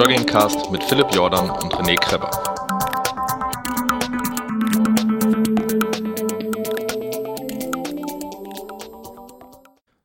[0.00, 2.30] Joggingcast mit Philipp Jordan und René Kreber.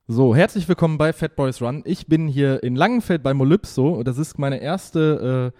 [0.06, 1.82] So, herzlich willkommen bei Fat Boys Run.
[1.86, 5.60] Ich bin hier in Langenfeld bei Molypso das ist meine erste äh,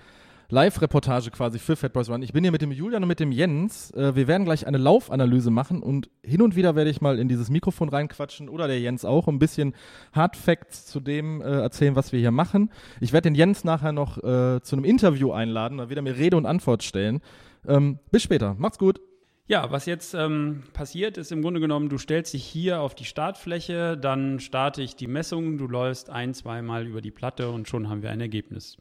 [0.50, 2.22] Live-Reportage quasi für Fat Boys Run.
[2.22, 3.92] Ich bin hier mit dem Julian und mit dem Jens.
[3.92, 7.28] Äh, wir werden gleich eine Laufanalyse machen und hin und wieder werde ich mal in
[7.28, 9.74] dieses Mikrofon reinquatschen oder der Jens auch, ein bisschen
[10.14, 12.72] Hard Facts zu dem äh, erzählen, was wir hier machen.
[13.00, 16.18] Ich werde den Jens nachher noch äh, zu einem Interview einladen, da wird er mir
[16.18, 17.22] Rede und Antwort stellen.
[17.68, 18.56] Ähm, bis später.
[18.58, 19.00] Macht's gut.
[19.48, 23.06] Ja, was jetzt ähm, passiert, ist im Grunde genommen, du stellst dich hier auf die
[23.06, 27.88] Startfläche, dann starte ich die Messung, du läufst ein, zweimal über die Platte und schon
[27.88, 28.78] haben wir ein Ergebnis.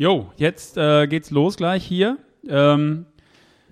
[0.00, 2.18] Jo, jetzt äh, geht's los gleich hier.
[2.46, 3.06] Ähm,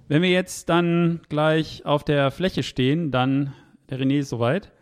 [0.09, 3.55] wenn wir jetzt dann gleich auf der Fläche stehen, dann,
[3.89, 4.73] der René ist soweit.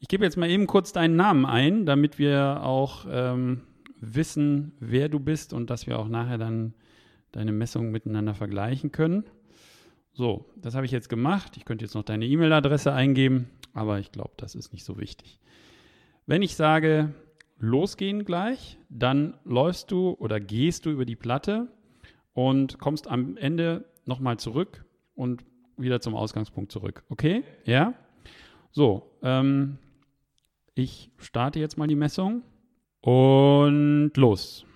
[0.00, 3.62] Ich gebe jetzt mal eben kurz deinen Namen ein, damit wir auch ähm,
[4.00, 6.74] wissen, wer du bist und dass wir auch nachher dann
[7.30, 9.24] deine Messungen miteinander vergleichen können.
[10.12, 11.56] So, das habe ich jetzt gemacht.
[11.56, 15.40] Ich könnte jetzt noch deine E-Mail-Adresse eingeben, aber ich glaube, das ist nicht so wichtig.
[16.26, 17.14] Wenn ich sage,
[17.62, 21.68] losgehen gleich, dann läufst du oder gehst du über die Platte
[22.34, 25.44] und kommst am Ende nochmal zurück und
[25.76, 27.04] wieder zum Ausgangspunkt zurück.
[27.08, 27.44] Okay?
[27.64, 27.94] Ja?
[28.72, 29.78] So, ähm,
[30.74, 32.42] ich starte jetzt mal die Messung
[33.00, 34.66] und los.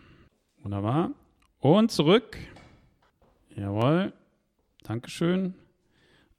[0.62, 1.10] Wunderbar.
[1.58, 2.38] Und zurück.
[3.56, 4.12] Jawohl.
[4.84, 5.54] Dankeschön.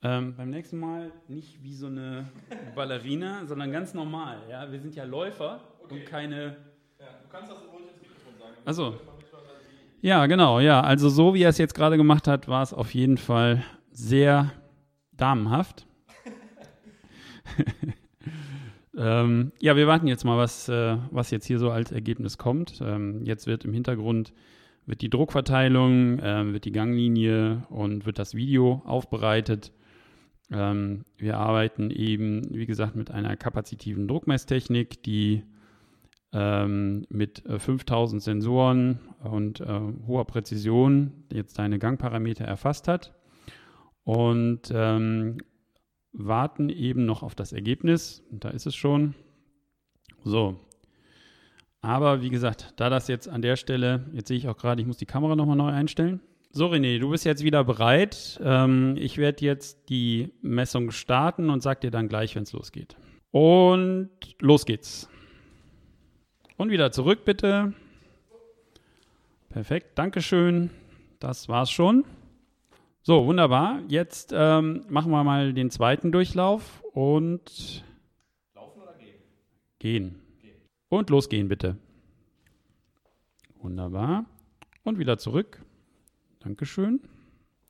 [0.01, 2.29] Ähm, beim nächsten Mal nicht wie so eine
[2.73, 4.43] Ballerina, sondern ganz normal.
[4.49, 4.71] Ja?
[4.71, 5.59] Wir sind ja Läufer
[5.91, 5.99] okay.
[5.99, 6.57] und keine.
[6.99, 8.55] Ja, du kannst das ruhig ins Mikrofon sagen.
[8.65, 8.99] Also.
[10.01, 10.81] Ja, genau, ja.
[10.81, 14.51] Also so wie er es jetzt gerade gemacht hat, war es auf jeden Fall sehr
[15.11, 15.87] damenhaft.
[18.97, 22.79] ähm, ja, wir warten jetzt mal, was, äh, was jetzt hier so als Ergebnis kommt.
[22.81, 24.33] Ähm, jetzt wird im Hintergrund
[24.85, 29.73] wird die Druckverteilung, äh, wird die Ganglinie und wird das Video aufbereitet.
[30.49, 35.43] Ähm, wir arbeiten eben, wie gesagt, mit einer kapazitiven Druckmesstechnik, die
[36.33, 43.13] ähm, mit äh, 5000 Sensoren und äh, hoher Präzision jetzt deine Gangparameter erfasst hat
[44.03, 45.37] und ähm,
[46.11, 48.23] warten eben noch auf das Ergebnis.
[48.31, 49.15] Da ist es schon.
[50.23, 50.59] So.
[51.81, 54.87] Aber wie gesagt, da das jetzt an der Stelle, jetzt sehe ich auch gerade, ich
[54.87, 56.19] muss die Kamera nochmal neu einstellen.
[56.51, 58.39] So, René, du bist jetzt wieder bereit.
[58.43, 62.95] Ähm, ich werde jetzt die Messung starten und sag dir dann gleich, wenn es losgeht.
[63.31, 65.09] Und los geht's.
[66.57, 67.73] Und wieder zurück, bitte.
[69.49, 70.71] Perfekt, Dankeschön.
[71.19, 72.03] Das war's schon.
[73.03, 73.81] So, wunderbar.
[73.87, 77.85] Jetzt ähm, machen wir mal den zweiten Durchlauf und.
[78.55, 79.15] Laufen oder gehen?
[79.79, 80.15] Gehen.
[80.41, 80.55] gehen.
[80.89, 81.77] Und losgehen, bitte.
[83.61, 84.25] Wunderbar.
[84.83, 85.61] Und wieder zurück.
[86.39, 87.01] Dankeschön.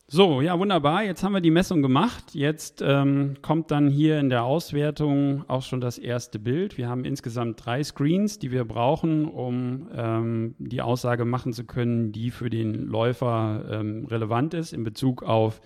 [0.10, 1.04] So, ja, wunderbar.
[1.04, 2.34] Jetzt haben wir die Messung gemacht.
[2.34, 6.78] Jetzt ähm, kommt dann hier in der Auswertung auch schon das erste Bild.
[6.78, 12.14] Wir haben insgesamt drei Screens, die wir brauchen, um ähm, die Aussage machen zu können,
[12.14, 15.60] die für den Läufer ähm, relevant ist in Bezug auf,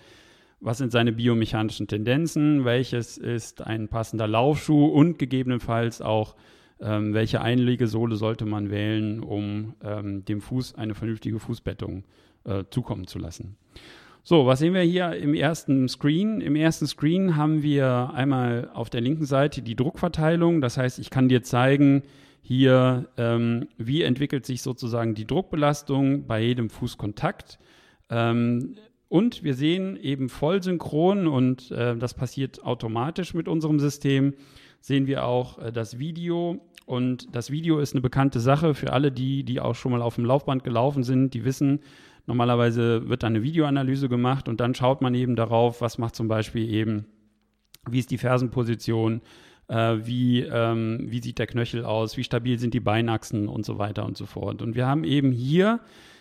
[0.58, 6.34] was sind seine biomechanischen Tendenzen, welches ist ein passender Laufschuh und gegebenenfalls auch,
[6.80, 12.02] ähm, welche Einlegesohle sollte man wählen, um ähm, dem Fuß eine vernünftige Fußbettung
[12.42, 13.56] äh, zukommen zu lassen.
[14.24, 16.40] So, was sehen wir hier im ersten Screen?
[16.40, 20.60] Im ersten Screen haben wir einmal auf der linken Seite die Druckverteilung.
[20.60, 22.04] Das heißt, ich kann dir zeigen,
[22.40, 27.58] hier, ähm, wie entwickelt sich sozusagen die Druckbelastung bei jedem Fußkontakt.
[28.10, 28.76] Ähm,
[29.08, 34.34] und wir sehen eben voll synchron und äh, das passiert automatisch mit unserem System,
[34.80, 36.60] sehen wir auch äh, das Video.
[36.86, 40.14] Und das Video ist eine bekannte Sache für alle die, die auch schon mal auf
[40.14, 41.80] dem Laufband gelaufen sind, die wissen,
[42.26, 46.28] Normalerweise wird dann eine Videoanalyse gemacht und dann schaut man eben darauf, was macht zum
[46.28, 47.06] Beispiel eben,
[47.88, 49.22] wie ist die Fersenposition,
[49.68, 53.78] äh, wie, ähm, wie sieht der Knöchel aus, wie stabil sind die Beinachsen und so
[53.78, 54.62] weiter und so fort.
[54.62, 55.80] Und wir haben eben hier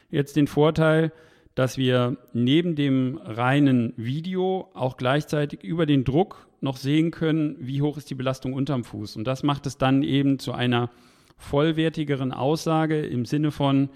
[0.09, 1.11] jetzt den Vorteil,
[1.55, 7.81] dass wir neben dem reinen Video auch gleichzeitig über den Druck noch sehen können, wie
[7.81, 9.17] hoch ist die Belastung unterm Fuß.
[9.17, 10.89] Und das macht es dann eben zu einer
[11.37, 13.89] vollwertigeren Aussage im Sinne von,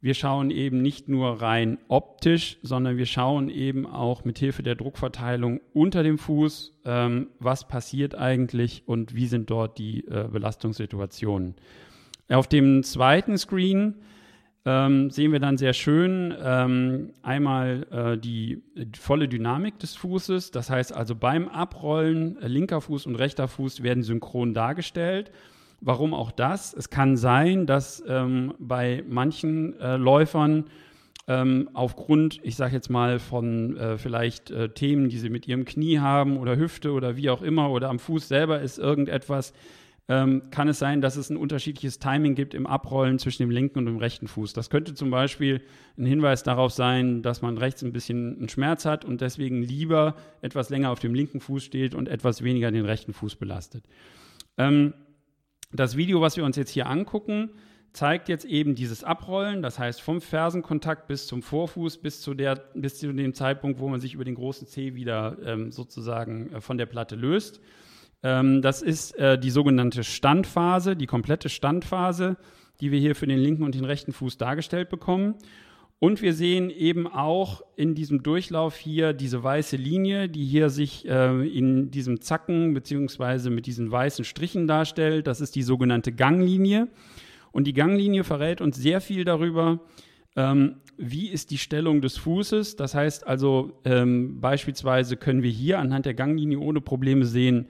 [0.00, 4.76] wir schauen eben nicht nur rein optisch, sondern wir schauen eben auch mit Hilfe der
[4.76, 11.56] Druckverteilung unter dem Fuß, ähm, was passiert eigentlich und wie sind dort die äh, Belastungssituationen.
[12.28, 13.94] Auf dem zweiten Screen
[14.64, 20.50] ähm, sehen wir dann sehr schön ähm, einmal äh, die, die, volle Dynamik des Fußes.
[20.50, 25.32] Das heißt also beim Abrollen äh, linker Fuß und rechter Fuß werden synchron dargestellt.
[25.80, 26.74] Warum auch das?
[26.74, 30.64] Es kann sein, dass ähm, bei manchen äh, Läufern
[31.28, 35.64] ähm, aufgrund, ich sage jetzt mal, von äh, vielleicht äh, Themen, die sie mit ihrem
[35.64, 39.52] Knie haben oder Hüfte oder wie auch immer oder am Fuß selber ist irgendetwas,
[40.08, 43.78] ähm, kann es sein, dass es ein unterschiedliches Timing gibt im Abrollen zwischen dem linken
[43.78, 44.54] und dem rechten Fuß.
[44.54, 45.60] Das könnte zum Beispiel
[45.98, 50.16] ein Hinweis darauf sein, dass man rechts ein bisschen einen Schmerz hat und deswegen lieber
[50.40, 53.84] etwas länger auf dem linken Fuß steht und etwas weniger den rechten Fuß belastet.
[54.56, 54.94] Ähm,
[55.72, 57.50] das Video, was wir uns jetzt hier angucken,
[57.92, 62.56] zeigt jetzt eben dieses Abrollen, das heißt vom Fersenkontakt bis zum Vorfuß, bis zu, der,
[62.74, 66.60] bis zu dem Zeitpunkt, wo man sich über den großen Zeh wieder ähm, sozusagen äh,
[66.60, 67.60] von der Platte löst.
[68.22, 72.36] Ähm, das ist äh, die sogenannte Standphase, die komplette Standphase,
[72.80, 75.34] die wir hier für den linken und den rechten Fuß dargestellt bekommen.
[76.00, 81.08] Und wir sehen eben auch in diesem Durchlauf hier diese weiße Linie, die hier sich
[81.08, 85.26] äh, in diesem Zacken beziehungsweise mit diesen weißen Strichen darstellt.
[85.26, 86.86] Das ist die sogenannte Ganglinie.
[87.50, 89.80] Und die Ganglinie verrät uns sehr viel darüber,
[90.36, 92.76] ähm, wie ist die Stellung des Fußes.
[92.76, 97.66] Das heißt also, ähm, beispielsweise können wir hier anhand der Ganglinie ohne Probleme sehen,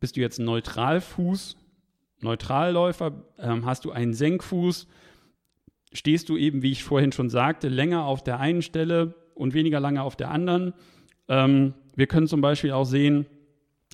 [0.00, 1.56] bist du jetzt ein Neutralfuß,
[2.20, 4.88] Neutralläufer, ähm, hast du einen Senkfuß,
[5.92, 9.80] stehst du eben, wie ich vorhin schon sagte, länger auf der einen Stelle und weniger
[9.80, 10.72] lange auf der anderen.
[11.28, 13.26] Ähm, wir können zum Beispiel auch sehen,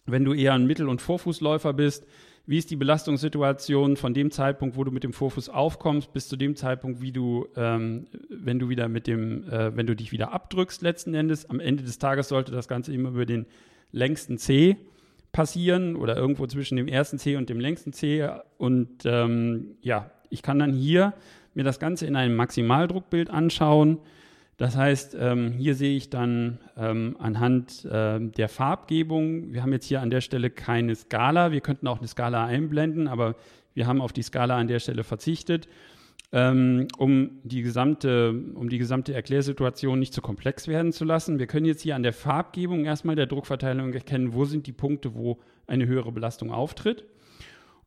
[0.07, 2.07] wenn du eher ein Mittel- und Vorfußläufer bist,
[2.47, 6.37] wie ist die Belastungssituation von dem Zeitpunkt, wo du mit dem Vorfuß aufkommst, bis zu
[6.37, 10.33] dem Zeitpunkt, wie du, ähm, wenn du wieder mit dem, äh, wenn du dich wieder
[10.33, 11.51] abdrückst letzten Endes.
[11.51, 13.45] Am Ende des Tages sollte das Ganze immer über den
[13.93, 14.77] längsten C
[15.31, 18.27] passieren oder irgendwo zwischen dem ersten C und dem längsten C.
[18.57, 21.13] Und ähm, ja, ich kann dann hier
[21.59, 23.99] mir das Ganze in einem Maximaldruckbild anschauen
[24.59, 29.87] das heißt, ähm, hier sehe ich dann ähm, anhand äh, der Farbgebung, wir haben jetzt
[29.87, 33.37] hier an der Stelle keine Skala, wir könnten auch eine Skala einblenden, aber
[33.75, 35.69] wir haben auf die Skala an der Stelle verzichtet,
[36.33, 41.39] ähm, um, die gesamte, um die gesamte Erklärsituation nicht zu komplex werden zu lassen.
[41.39, 45.15] Wir können jetzt hier an der Farbgebung erstmal der Druckverteilung erkennen, wo sind die Punkte,
[45.15, 45.39] wo
[45.69, 47.05] eine höhere Belastung auftritt.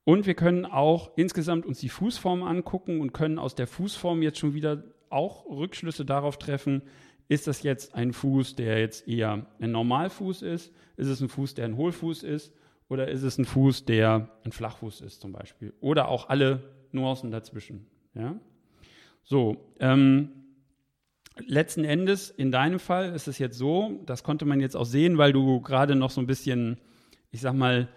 [0.04, 4.40] Und wir können auch insgesamt uns die Fußform angucken und können aus der Fußform jetzt
[4.40, 6.82] schon wieder auch Rückschlüsse darauf treffen,
[7.28, 10.74] ist das jetzt ein Fuß, der jetzt eher ein Normalfuß ist?
[10.98, 12.54] Ist es ein Fuß, der ein Hohlfuß ist?
[12.90, 15.74] Oder ist es ein Fuß, der ein Flachfuß ist zum Beispiel?
[15.80, 16.62] Oder auch alle
[16.92, 17.88] Nuancen dazwischen.
[18.14, 18.36] Ja?
[19.24, 20.30] So, ähm,
[21.46, 25.18] letzten Endes, in deinem Fall ist es jetzt so, das konnte man jetzt auch sehen,
[25.18, 26.80] weil du gerade noch so ein bisschen,
[27.32, 27.88] ich sag mal,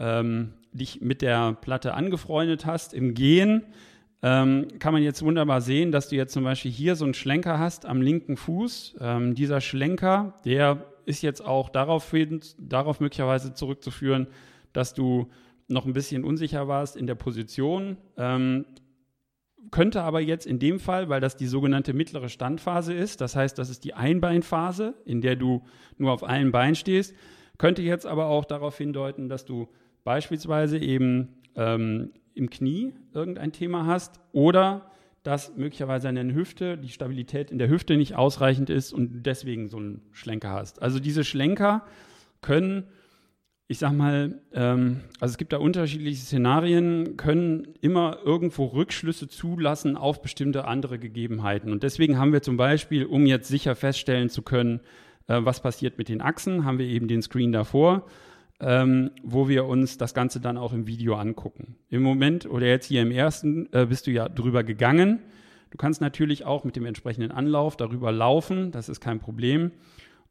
[0.00, 3.64] ähm, dich mit der Platte angefreundet hast im Gehen
[4.22, 7.58] ähm, kann man jetzt wunderbar sehen, dass du jetzt zum Beispiel hier so einen Schlenker
[7.58, 8.96] hast am linken Fuß.
[9.00, 12.14] Ähm, dieser Schlenker, der ist jetzt auch darauf,
[12.58, 14.28] darauf möglicherweise zurückzuführen,
[14.72, 15.28] dass du
[15.66, 17.96] noch ein bisschen unsicher warst in der Position.
[18.16, 18.64] Ähm,
[19.72, 23.58] könnte aber jetzt in dem Fall, weil das die sogenannte mittlere Standphase ist, das heißt,
[23.58, 25.62] das ist die Einbeinphase, in der du
[25.98, 27.14] nur auf einem Bein stehst,
[27.58, 29.68] könnte jetzt aber auch darauf hindeuten, dass du
[30.04, 34.90] beispielsweise eben ähm, im Knie irgendein Thema hast oder
[35.22, 39.68] dass möglicherweise an der Hüfte die Stabilität in der Hüfte nicht ausreichend ist und deswegen
[39.68, 40.82] so einen Schlenker hast.
[40.82, 41.84] Also diese Schlenker
[42.40, 42.84] können,
[43.68, 49.96] ich sag mal, ähm, also es gibt da unterschiedliche Szenarien, können immer irgendwo Rückschlüsse zulassen
[49.96, 51.70] auf bestimmte andere Gegebenheiten.
[51.70, 54.80] Und deswegen haben wir zum Beispiel, um jetzt sicher feststellen zu können,
[55.28, 58.06] äh, was passiert mit den Achsen, haben wir eben den Screen davor
[58.62, 61.74] ähm, wo wir uns das Ganze dann auch im Video angucken.
[61.90, 65.18] Im Moment oder jetzt hier im ersten äh, bist du ja drüber gegangen.
[65.70, 69.72] Du kannst natürlich auch mit dem entsprechenden Anlauf darüber laufen, das ist kein Problem.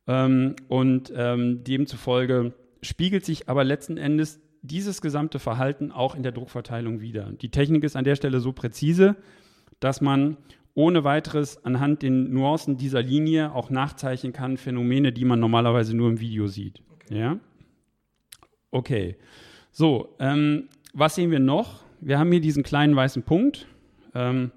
[0.08, 6.32] Ähm, und ähm, demzufolge spiegelt sich aber letzten Endes dieses gesamte Verhalten auch in der
[6.32, 7.32] Druckverteilung wieder.
[7.34, 9.16] Die Technik ist an der Stelle so präzise,
[9.80, 10.38] dass man
[10.74, 16.10] ohne weiteres anhand den Nuancen dieser Linie auch nachzeichnen kann, Phänomene, die man normalerweise nur
[16.10, 16.82] im Video sieht.
[16.94, 17.20] Okay.
[17.20, 17.40] Ja?
[18.72, 19.18] Okay.
[19.72, 21.84] So, ähm, was sehen wir noch?
[22.00, 23.68] Wir haben hier diesen kleinen weißen Punkt.
[24.16, 24.52] Ähm,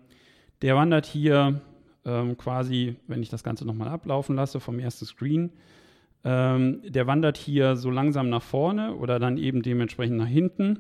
[0.63, 1.61] der wandert hier
[2.05, 5.51] ähm, quasi, wenn ich das Ganze nochmal ablaufen lasse vom ersten Screen,
[6.25, 10.79] ähm, der wandert hier so langsam nach vorne oder dann eben dementsprechend nach hinten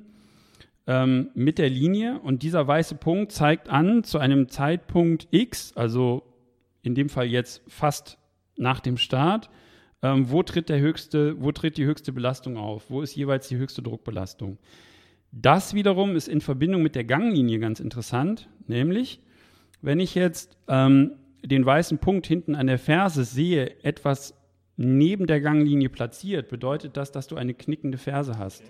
[0.87, 2.21] ähm, mit der Linie.
[2.21, 6.23] Und dieser weiße Punkt zeigt an zu einem Zeitpunkt X, also
[6.83, 8.19] in dem Fall jetzt fast
[8.57, 9.51] nach dem Start,
[10.05, 12.91] ähm, wo, tritt der höchste, wo tritt die höchste Belastung auf?
[12.91, 14.59] Wo ist jeweils die höchste Druckbelastung?
[15.33, 19.21] Das wiederum ist in Verbindung mit der Ganglinie ganz interessant, nämlich
[19.81, 24.35] wenn ich jetzt ähm, den weißen Punkt hinten an der Ferse sehe, etwas
[24.77, 28.63] neben der Ganglinie platziert, bedeutet das, dass du eine knickende Ferse hast.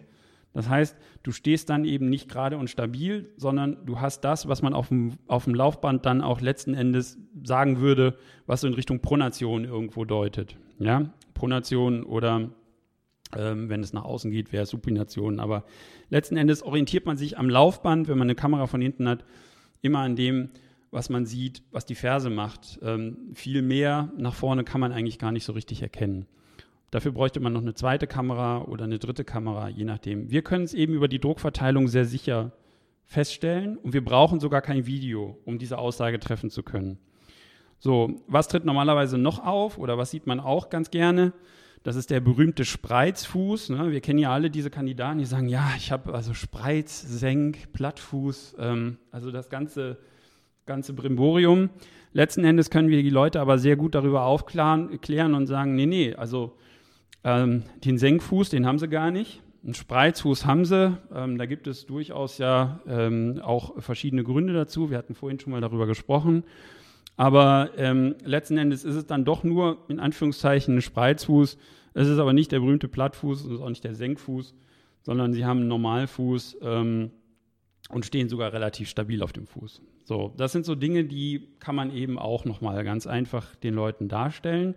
[0.54, 4.62] Das heißt, du stehst dann eben nicht gerade und stabil, sondern du hast das, was
[4.62, 8.74] man auf dem, auf dem Laufband dann auch letzten Endes sagen würde, was so in
[8.74, 10.56] Richtung Pronation irgendwo deutet.
[10.78, 12.50] Ja, Pronation oder
[13.36, 15.40] ähm, wenn es nach außen geht, wäre es Supination.
[15.40, 15.64] Aber
[16.08, 19.24] letzten Endes orientiert man sich am Laufband, wenn man eine Kamera von hinten hat,
[19.82, 20.50] immer an dem,
[20.92, 22.78] was man sieht, was die Ferse macht.
[22.80, 26.26] Ähm, viel mehr nach vorne kann man eigentlich gar nicht so richtig erkennen.
[26.94, 30.30] Dafür bräuchte man noch eine zweite Kamera oder eine dritte Kamera, je nachdem.
[30.30, 32.52] Wir können es eben über die Druckverteilung sehr sicher
[33.04, 36.98] feststellen und wir brauchen sogar kein Video, um diese Aussage treffen zu können.
[37.80, 41.32] So, was tritt normalerweise noch auf oder was sieht man auch ganz gerne?
[41.82, 43.70] Das ist der berühmte Spreizfuß.
[43.70, 43.90] Ne?
[43.90, 48.54] Wir kennen ja alle diese Kandidaten, die sagen, ja, ich habe also Spreiz, Senk, Plattfuß,
[48.60, 49.98] ähm, also das ganze,
[50.64, 51.70] ganze Brimborium.
[52.12, 56.14] Letzten Endes können wir die Leute aber sehr gut darüber aufklären und sagen, nee, nee,
[56.14, 56.56] also
[57.24, 59.42] ähm, den Senkfuß, den haben sie gar nicht.
[59.64, 60.96] Einen Spreizfuß haben sie.
[61.12, 64.90] Ähm, da gibt es durchaus ja ähm, auch verschiedene Gründe dazu.
[64.90, 66.44] Wir hatten vorhin schon mal darüber gesprochen.
[67.16, 71.56] Aber ähm, letzten Endes ist es dann doch nur in Anführungszeichen ein Spreizfuß.
[71.94, 74.54] Es ist aber nicht der berühmte Plattfuß, es ist auch nicht der Senkfuß,
[75.02, 77.12] sondern sie haben einen Normalfuß ähm,
[77.88, 79.80] und stehen sogar relativ stabil auf dem Fuß.
[80.04, 84.08] So, das sind so Dinge, die kann man eben auch nochmal ganz einfach den Leuten
[84.08, 84.74] darstellen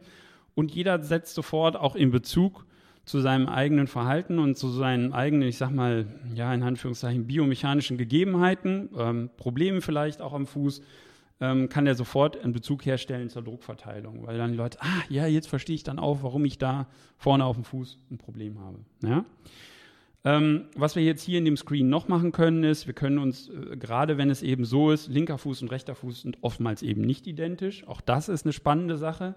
[0.57, 2.65] und jeder setzt sofort auch in Bezug
[3.05, 7.95] zu seinem eigenen Verhalten und zu seinen eigenen, ich sag mal, ja, in Anführungszeichen biomechanischen
[7.95, 10.81] Gegebenheiten, ähm, Problemen vielleicht auch am Fuß,
[11.41, 15.27] ähm, kann er sofort einen Bezug herstellen zur Druckverteilung, weil dann die Leute, ah, ja,
[15.27, 16.87] jetzt verstehe ich dann auch, warum ich da
[17.19, 18.79] vorne auf dem Fuß ein Problem habe.
[19.03, 19.25] Ja?
[20.25, 23.49] Ähm, was wir jetzt hier in dem Screen noch machen können, ist, wir können uns,
[23.49, 27.01] äh, gerade wenn es eben so ist, linker Fuß und rechter Fuß sind oftmals eben
[27.01, 27.87] nicht identisch.
[27.87, 29.35] Auch das ist eine spannende Sache.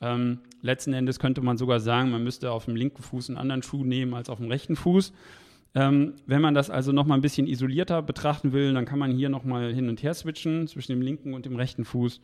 [0.00, 3.62] Ähm, letzten Endes könnte man sogar sagen, man müsste auf dem linken Fuß einen anderen
[3.62, 5.12] Schuh nehmen als auf dem rechten Fuß.
[5.74, 9.10] Ähm, wenn man das also noch mal ein bisschen isolierter betrachten will, dann kann man
[9.10, 12.20] hier noch mal hin und her switchen zwischen dem linken und dem rechten Fuß.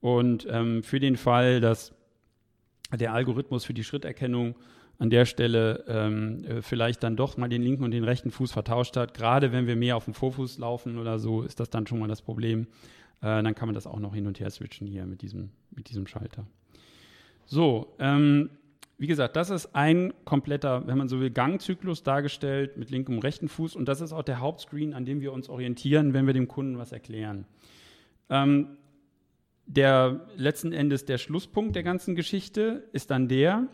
[0.00, 1.94] Und ähm, für den Fall, dass
[2.92, 4.54] der Algorithmus für die Schritterkennung
[4.98, 8.52] an der Stelle ähm, äh, vielleicht dann doch mal den linken und den rechten Fuß
[8.52, 11.86] vertauscht hat, gerade wenn wir mehr auf dem Vorfuß laufen oder so, ist das dann
[11.86, 12.66] schon mal das Problem.
[13.20, 15.90] Äh, dann kann man das auch noch hin und her switchen hier mit diesem, mit
[15.90, 16.46] diesem Schalter.
[17.46, 18.50] So, ähm,
[18.96, 23.24] wie gesagt, das ist ein kompletter, wenn man so will, Gangzyklus dargestellt mit linkem und
[23.24, 26.34] rechten Fuß und das ist auch der Hauptscreen, an dem wir uns orientieren, wenn wir
[26.34, 27.46] dem Kunden was erklären.
[28.30, 28.76] Ähm,
[29.66, 33.66] der letzten Endes der Schlusspunkt der ganzen Geschichte ist dann der,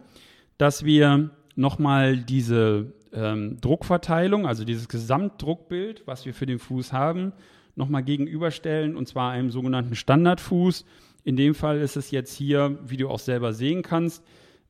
[0.57, 7.33] dass wir nochmal diese ähm, Druckverteilung, also dieses Gesamtdruckbild, was wir für den Fuß haben,
[7.75, 10.85] nochmal gegenüberstellen und zwar einem sogenannten Standardfuß
[11.25, 14.23] in dem Fall ist es jetzt hier, wie du auch selber sehen kannst,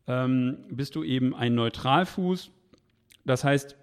[0.07, 2.50] ähm, bist du eben ein Neutralfuß.
[3.25, 3.76] Das heißt,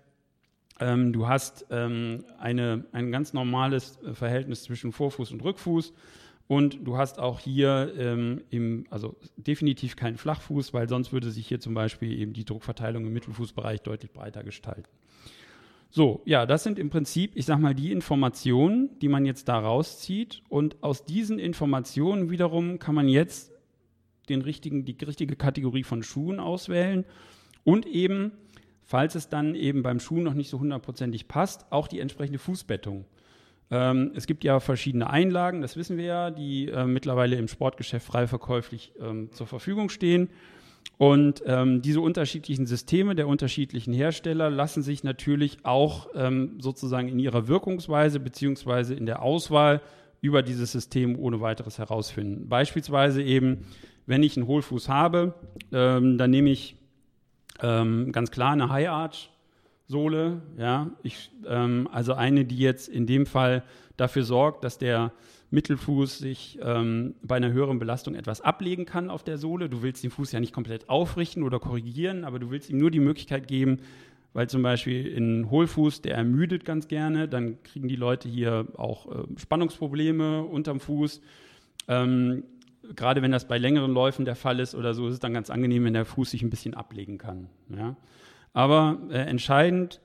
[0.79, 5.93] ähm, du hast ähm, eine, ein ganz normales äh, Verhältnis zwischen Vorfuß und Rückfuß.
[6.47, 11.47] Und du hast auch hier ähm, im, also definitiv keinen Flachfuß, weil sonst würde sich
[11.47, 14.89] hier zum Beispiel eben die Druckverteilung im Mittelfußbereich deutlich breiter gestalten.
[15.89, 19.57] So, ja, das sind im Prinzip, ich sag mal, die Informationen, die man jetzt da
[19.59, 20.41] rauszieht.
[20.49, 23.51] Und aus diesen Informationen wiederum kann man jetzt
[24.29, 27.05] den richtigen, die richtige Kategorie von Schuhen auswählen
[27.63, 28.31] und eben,
[28.83, 33.05] falls es dann eben beim Schuh noch nicht so hundertprozentig passt, auch die entsprechende Fußbettung.
[33.69, 38.05] Ähm, es gibt ja verschiedene Einlagen, das wissen wir ja, die äh, mittlerweile im Sportgeschäft
[38.05, 40.29] frei verkäuflich ähm, zur Verfügung stehen.
[40.97, 47.19] Und ähm, diese unterschiedlichen Systeme der unterschiedlichen Hersteller lassen sich natürlich auch ähm, sozusagen in
[47.19, 49.81] ihrer Wirkungsweise beziehungsweise in der Auswahl
[50.21, 52.49] über dieses System ohne weiteres herausfinden.
[52.49, 53.65] Beispielsweise eben,
[54.07, 55.35] wenn ich einen Hohlfuß habe,
[55.71, 56.75] ähm, dann nehme ich
[57.61, 59.29] ähm, ganz klar eine High Arch
[59.89, 63.63] Sohle, ja, ich, ähm, also eine, die jetzt in dem Fall
[63.95, 65.13] dafür sorgt, dass der
[65.49, 69.69] Mittelfuß sich ähm, bei einer höheren Belastung etwas ablegen kann auf der Sohle.
[69.69, 72.91] Du willst den Fuß ja nicht komplett aufrichten oder korrigieren, aber du willst ihm nur
[72.91, 73.79] die Möglichkeit geben,
[74.33, 79.07] weil zum Beispiel ein Hohlfuß, der ermüdet ganz gerne, dann kriegen die Leute hier auch
[79.11, 81.21] äh, Spannungsprobleme unterm Fuß.
[81.87, 82.43] Ähm,
[82.95, 85.49] gerade wenn das bei längeren Läufen der Fall ist oder so, ist es dann ganz
[85.49, 87.49] angenehm, wenn der Fuß sich ein bisschen ablegen kann.
[87.69, 87.95] Ja?
[88.53, 90.01] Aber äh, entscheidend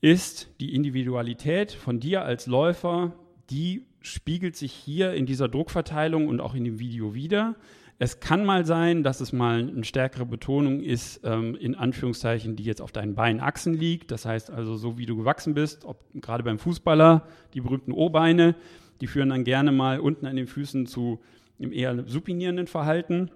[0.00, 3.14] ist die Individualität von dir als Läufer,
[3.50, 7.56] die spiegelt sich hier in dieser Druckverteilung und auch in dem Video wieder.
[8.00, 12.62] Es kann mal sein, dass es mal eine stärkere Betonung ist, ähm, in Anführungszeichen, die
[12.62, 14.12] jetzt auf deinen Beinachsen liegt.
[14.12, 18.54] Das heißt also, so wie du gewachsen bist, ob, gerade beim Fußballer, die berühmten O-Beine,
[19.00, 21.20] die führen dann gerne mal unten an den Füßen zu
[21.58, 23.30] einem eher supinierenden Verhalten.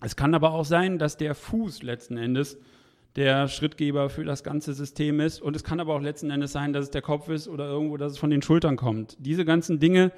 [0.00, 2.58] Es kann aber auch sein, dass der Fuß letzten Endes
[3.16, 5.40] der Schrittgeber für das ganze System ist.
[5.40, 7.96] Und es kann aber auch letzten Endes sein, dass es der Kopf ist oder irgendwo,
[7.96, 9.16] dass es von den Schultern kommt.
[9.18, 10.12] Diese ganzen Dinge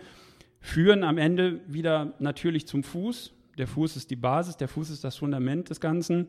[0.61, 3.33] führen am Ende wieder natürlich zum Fuß.
[3.57, 6.27] Der Fuß ist die Basis, der Fuß ist das Fundament des Ganzen.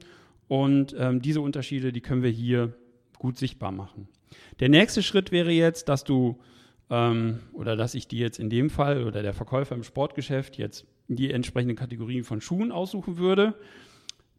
[0.48, 2.74] Und ähm, diese Unterschiede, die können wir hier
[3.18, 4.08] gut sichtbar machen.
[4.60, 6.40] Der nächste Schritt wäre jetzt, dass du
[6.92, 10.86] ähm, oder dass ich dir jetzt in dem Fall oder der Verkäufer im Sportgeschäft jetzt
[11.08, 13.56] die entsprechenden Kategorien von Schuhen aussuchen würde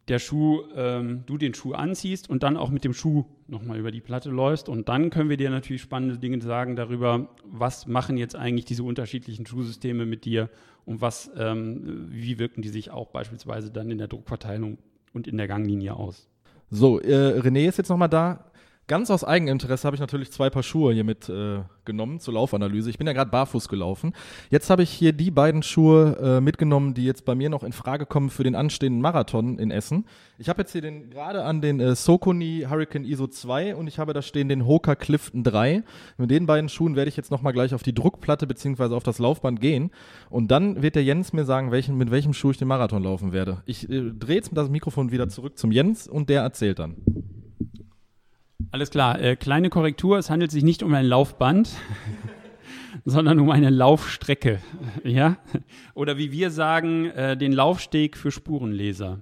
[0.07, 3.91] der Schuh, ähm, du den Schuh anziehst und dann auch mit dem Schuh nochmal über
[3.91, 4.67] die Platte läufst.
[4.67, 8.83] Und dann können wir dir natürlich spannende Dinge sagen darüber, was machen jetzt eigentlich diese
[8.83, 10.49] unterschiedlichen Schuhsysteme mit dir
[10.85, 14.79] und was, ähm, wie wirken die sich auch beispielsweise dann in der Druckverteilung
[15.13, 16.27] und in der Ganglinie aus.
[16.69, 18.50] So, äh, René ist jetzt nochmal da.
[18.91, 22.89] Ganz aus Eigeninteresse habe ich natürlich zwei Paar Schuhe hier mitgenommen äh, zur Laufanalyse.
[22.89, 24.11] Ich bin ja gerade barfuß gelaufen.
[24.49, 27.71] Jetzt habe ich hier die beiden Schuhe äh, mitgenommen, die jetzt bei mir noch in
[27.71, 30.03] Frage kommen für den anstehenden Marathon in Essen.
[30.37, 33.97] Ich habe jetzt hier den gerade an den äh, Sokoni Hurricane ISO 2 und ich
[33.97, 35.83] habe da stehen den Hoka Clifton 3.
[36.17, 38.93] Mit den beiden Schuhen werde ich jetzt nochmal gleich auf die Druckplatte bzw.
[38.93, 39.91] auf das Laufband gehen
[40.29, 43.31] und dann wird der Jens mir sagen, welchen, mit welchem Schuh ich den Marathon laufen
[43.31, 43.63] werde.
[43.65, 46.97] Ich äh, drehe jetzt das Mikrofon wieder zurück zum Jens und der erzählt dann.
[48.71, 49.19] Alles klar.
[49.19, 51.75] Äh, kleine Korrektur: Es handelt sich nicht um ein Laufband,
[53.05, 54.61] sondern um eine Laufstrecke.
[55.03, 55.37] Ja?
[55.93, 59.19] Oder wie wir sagen, äh, den Laufsteg für Spurenleser.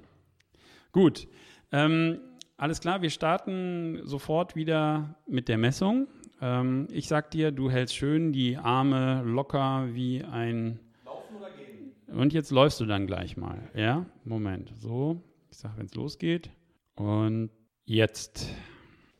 [0.91, 1.27] Gut.
[1.71, 2.19] Ähm,
[2.57, 6.07] alles klar, wir starten sofort wieder mit der Messung.
[6.41, 10.79] Ähm, ich sag dir, du hältst schön die Arme locker wie ein.
[11.05, 12.19] Laufen oder gehen?
[12.19, 13.69] Und jetzt läufst du dann gleich mal.
[13.73, 14.05] Ja?
[14.25, 14.73] Moment.
[14.77, 15.23] So.
[15.49, 16.51] Ich sag, wenn es losgeht.
[16.95, 17.49] Und
[17.85, 18.53] jetzt.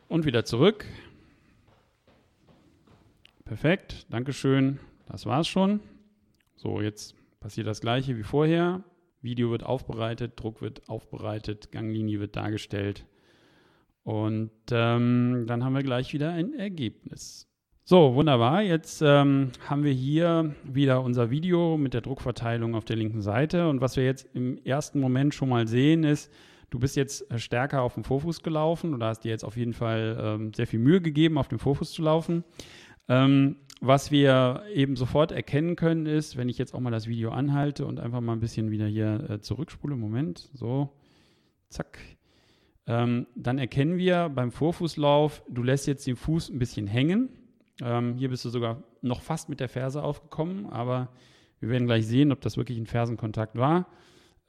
[0.09, 0.85] Und wieder zurück.
[3.45, 4.79] Perfekt, Dankeschön.
[5.07, 5.81] Das war's schon.
[6.55, 8.83] So, jetzt passiert das gleiche wie vorher.
[9.21, 13.05] Video wird aufbereitet, Druck wird aufbereitet, Ganglinie wird dargestellt.
[14.01, 17.47] Und ähm, dann haben wir gleich wieder ein Ergebnis.
[17.83, 18.63] So, wunderbar.
[18.63, 23.69] Jetzt ähm, haben wir hier wieder unser Video mit der Druckverteilung auf der linken Seite.
[23.69, 26.31] Und was wir jetzt im ersten Moment schon mal sehen, ist,
[26.69, 29.73] Du bist jetzt äh, stärker auf dem Vorfuß gelaufen oder hast dir jetzt auf jeden
[29.73, 32.43] Fall ähm, sehr viel Mühe gegeben, auf dem Vorfuß zu laufen.
[33.07, 37.31] Ähm, was wir eben sofort erkennen können, ist, wenn ich jetzt auch mal das Video
[37.31, 40.89] anhalte und einfach mal ein bisschen wieder hier äh, zurückspule, Moment, so,
[41.69, 41.97] zack,
[42.87, 47.29] ähm, dann erkennen wir beim Vorfußlauf, du lässt jetzt den Fuß ein bisschen hängen.
[47.81, 51.09] Ähm, hier bist du sogar noch fast mit der Ferse aufgekommen, aber
[51.59, 53.87] wir werden gleich sehen, ob das wirklich ein Fersenkontakt war.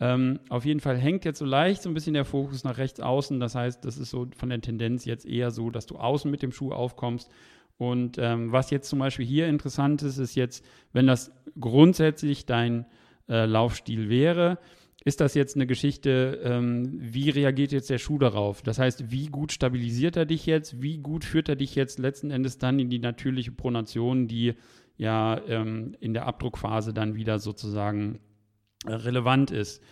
[0.01, 3.01] Ähm, auf jeden Fall hängt jetzt so leicht so ein bisschen der Fokus nach rechts
[3.01, 3.39] außen.
[3.39, 6.43] Das heißt, das ist so von der Tendenz jetzt eher so, dass du außen mit
[6.43, 7.31] dem Schuh aufkommst.
[7.77, 12.87] Und ähm, was jetzt zum Beispiel hier interessant ist, ist jetzt, wenn das grundsätzlich dein
[13.29, 14.59] äh, Laufstil wäre,
[15.03, 18.61] ist das jetzt eine Geschichte, ähm, wie reagiert jetzt der Schuh darauf?
[18.61, 20.83] Das heißt, wie gut stabilisiert er dich jetzt?
[20.83, 24.55] Wie gut führt er dich jetzt letzten Endes dann in die natürliche Pronation, die
[24.99, 28.21] ja ähm, in der Abdruckphase dann wieder sozusagen
[28.87, 29.83] relevant ist.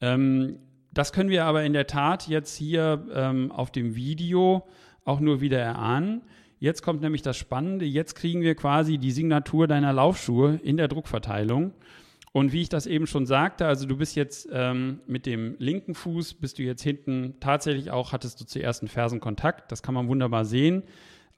[0.00, 0.58] Ähm,
[0.92, 4.66] das können wir aber in der Tat jetzt hier ähm, auf dem Video
[5.04, 6.22] auch nur wieder erahnen.
[6.58, 7.84] Jetzt kommt nämlich das Spannende.
[7.84, 11.74] Jetzt kriegen wir quasi die Signatur deiner Laufschuhe in der Druckverteilung.
[12.32, 15.94] Und wie ich das eben schon sagte, also du bist jetzt ähm, mit dem linken
[15.94, 19.70] Fuß, bist du jetzt hinten tatsächlich auch, hattest du zuerst einen Fersenkontakt.
[19.72, 20.82] Das kann man wunderbar sehen.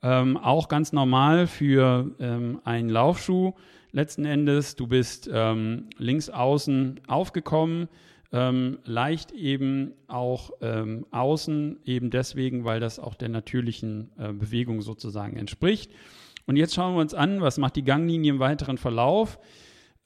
[0.03, 3.55] Ähm, auch ganz normal für ähm, einen Laufschuh
[3.93, 4.77] letzten Endes.
[4.77, 7.89] Du bist ähm, links außen aufgekommen,
[8.33, 14.83] ähm, leicht eben auch ähm, außen, eben deswegen, weil das auch der natürlichen äh, Bewegung
[14.83, 15.91] sozusagen entspricht.
[16.47, 19.39] Und jetzt schauen wir uns an, was macht die Ganglinie im weiteren Verlauf.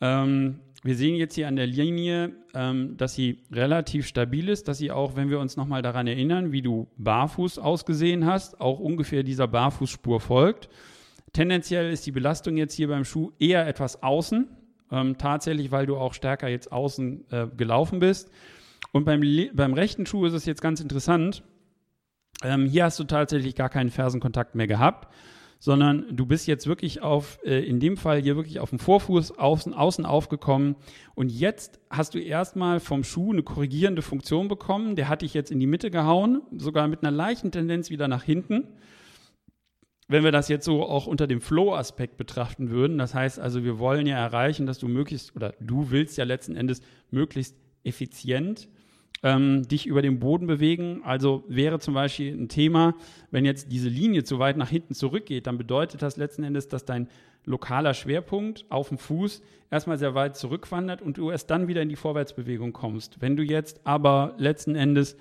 [0.01, 4.79] Ähm, wir sehen jetzt hier an der Linie, ähm, dass sie relativ stabil ist, dass
[4.79, 9.23] sie auch, wenn wir uns nochmal daran erinnern, wie du barfuß ausgesehen hast, auch ungefähr
[9.23, 10.69] dieser Barfußspur folgt.
[11.33, 14.49] Tendenziell ist die Belastung jetzt hier beim Schuh eher etwas außen,
[14.91, 18.31] ähm, tatsächlich, weil du auch stärker jetzt außen äh, gelaufen bist.
[18.93, 19.23] Und beim,
[19.55, 21.43] beim rechten Schuh ist es jetzt ganz interessant.
[22.43, 25.09] Ähm, hier hast du tatsächlich gar keinen Fersenkontakt mehr gehabt,
[25.59, 29.39] sondern du bist jetzt wirklich auf, äh, in dem Fall hier wirklich auf dem Vorfuß
[29.39, 30.77] außen, außen aufgekommen.
[31.15, 34.97] Und jetzt hast du erstmal vom Schuh eine korrigierende Funktion bekommen.
[34.97, 38.25] Der hat dich jetzt in die Mitte gehauen, sogar mit einer leichten Tendenz wieder nach
[38.25, 38.69] hinten
[40.13, 43.79] wenn wir das jetzt so auch unter dem Flow-Aspekt betrachten würden, das heißt also, wir
[43.79, 48.69] wollen ja erreichen, dass du möglichst, oder du willst ja letzten Endes möglichst effizient
[49.23, 51.03] ähm, dich über den Boden bewegen.
[51.05, 52.95] Also wäre zum Beispiel ein Thema,
[53.31, 56.85] wenn jetzt diese Linie zu weit nach hinten zurückgeht, dann bedeutet das letzten Endes, dass
[56.85, 57.09] dein
[57.45, 61.89] lokaler Schwerpunkt auf dem Fuß erstmal sehr weit zurückwandert und du erst dann wieder in
[61.89, 63.21] die Vorwärtsbewegung kommst.
[63.21, 65.17] Wenn du jetzt aber letzten Endes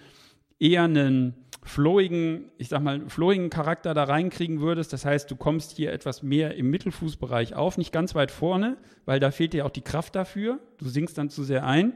[0.61, 4.93] eher einen flowigen, ich sag mal, flowigen Charakter da reinkriegen würdest.
[4.93, 9.19] Das heißt, du kommst hier etwas mehr im Mittelfußbereich auf, nicht ganz weit vorne, weil
[9.19, 10.59] da fehlt dir auch die Kraft dafür.
[10.77, 11.93] Du sinkst dann zu sehr ein.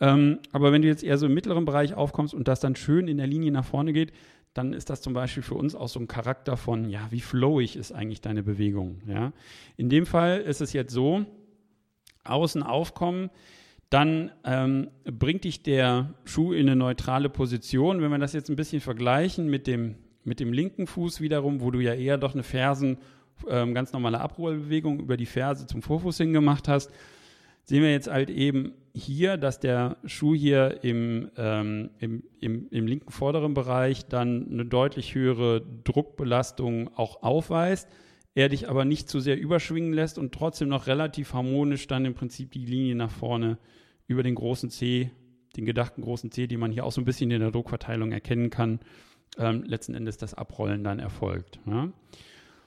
[0.00, 3.08] Ähm, aber wenn du jetzt eher so im mittleren Bereich aufkommst und das dann schön
[3.08, 4.12] in der Linie nach vorne geht,
[4.54, 7.76] dann ist das zum Beispiel für uns auch so ein Charakter von, ja, wie flowig
[7.76, 9.02] ist eigentlich deine Bewegung.
[9.06, 9.32] Ja?
[9.76, 11.24] In dem Fall ist es jetzt so,
[12.24, 13.30] außen aufkommen,
[13.90, 18.02] dann ähm, bringt dich der Schuh in eine neutrale Position.
[18.02, 21.70] Wenn wir das jetzt ein bisschen vergleichen mit dem, mit dem linken Fuß wiederum, wo
[21.70, 22.98] du ja eher doch eine Fersen,
[23.48, 26.90] ähm, ganz normale Abrollbewegung über die Ferse zum Vorfuß hingemacht hast,
[27.64, 32.86] sehen wir jetzt halt eben hier, dass der Schuh hier im, ähm, im, im, im,
[32.86, 37.88] linken vorderen Bereich dann eine deutlich höhere Druckbelastung auch aufweist,
[38.34, 42.14] er dich aber nicht zu sehr überschwingen lässt und trotzdem noch relativ harmonisch dann im
[42.14, 43.58] Prinzip die Linie nach vorne
[44.08, 45.12] über den großen C,
[45.56, 48.50] den gedachten großen C, den man hier auch so ein bisschen in der Druckverteilung erkennen
[48.50, 48.80] kann,
[49.38, 51.60] ähm, letzten Endes das Abrollen dann erfolgt.
[51.66, 51.92] Ja.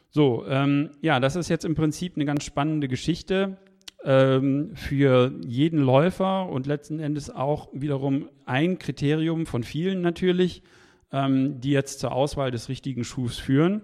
[0.10, 3.58] So, ähm, ja, das ist jetzt im Prinzip eine ganz spannende Geschichte
[4.04, 10.64] ähm, für jeden Läufer und letzten Endes auch wiederum ein Kriterium von vielen natürlich,
[11.12, 13.82] ähm, die jetzt zur Auswahl des richtigen Schuhs führen.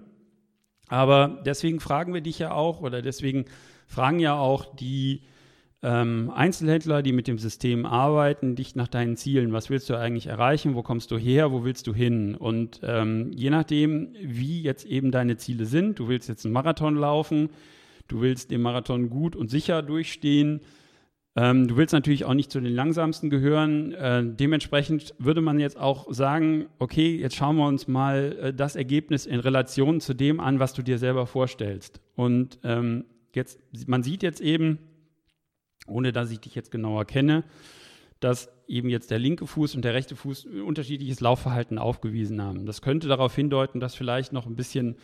[0.89, 3.45] Aber deswegen fragen wir dich ja auch oder deswegen
[3.87, 5.23] fragen ja auch die
[5.83, 9.53] ähm, Einzelhändler, die mit dem System arbeiten, dich nach deinen Zielen.
[9.53, 10.73] Was willst du eigentlich erreichen?
[10.73, 11.51] Wo kommst du her?
[11.51, 12.35] Wo willst du hin?
[12.35, 16.95] Und ähm, je nachdem, wie jetzt eben deine Ziele sind, du willst jetzt einen Marathon
[16.95, 17.49] laufen,
[18.07, 20.61] du willst den Marathon gut und sicher durchstehen.
[21.35, 23.93] Ähm, du willst natürlich auch nicht zu den langsamsten gehören.
[23.93, 28.75] Äh, dementsprechend würde man jetzt auch sagen, okay, jetzt schauen wir uns mal äh, das
[28.75, 32.01] Ergebnis in Relation zu dem an, was du dir selber vorstellst.
[32.15, 34.79] Und ähm, jetzt, man sieht jetzt eben,
[35.87, 37.43] ohne dass ich dich jetzt genauer kenne,
[38.19, 42.65] dass eben jetzt der linke Fuß und der rechte Fuß unterschiedliches Laufverhalten aufgewiesen haben.
[42.65, 44.95] Das könnte darauf hindeuten, dass vielleicht noch ein bisschen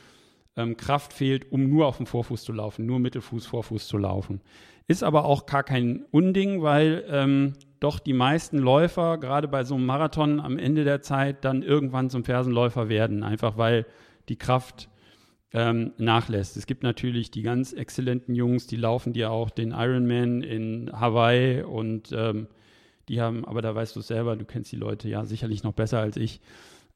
[0.55, 4.41] ähm, Kraft fehlt, um nur auf dem Vorfuß zu laufen, nur Mittelfuß, Vorfuß zu laufen.
[4.87, 9.75] Ist aber auch gar kein Unding, weil ähm, doch die meisten Läufer, gerade bei so
[9.75, 13.85] einem Marathon am Ende der Zeit, dann irgendwann zum Fersenläufer werden, einfach weil
[14.29, 14.89] die Kraft
[15.53, 16.57] ähm, nachlässt.
[16.57, 21.61] Es gibt natürlich die ganz exzellenten Jungs, die laufen dir auch den Ironman in Hawaii
[21.61, 22.47] und ähm,
[23.07, 25.73] die haben, aber da weißt du es selber, du kennst die Leute ja sicherlich noch
[25.73, 26.41] besser als ich.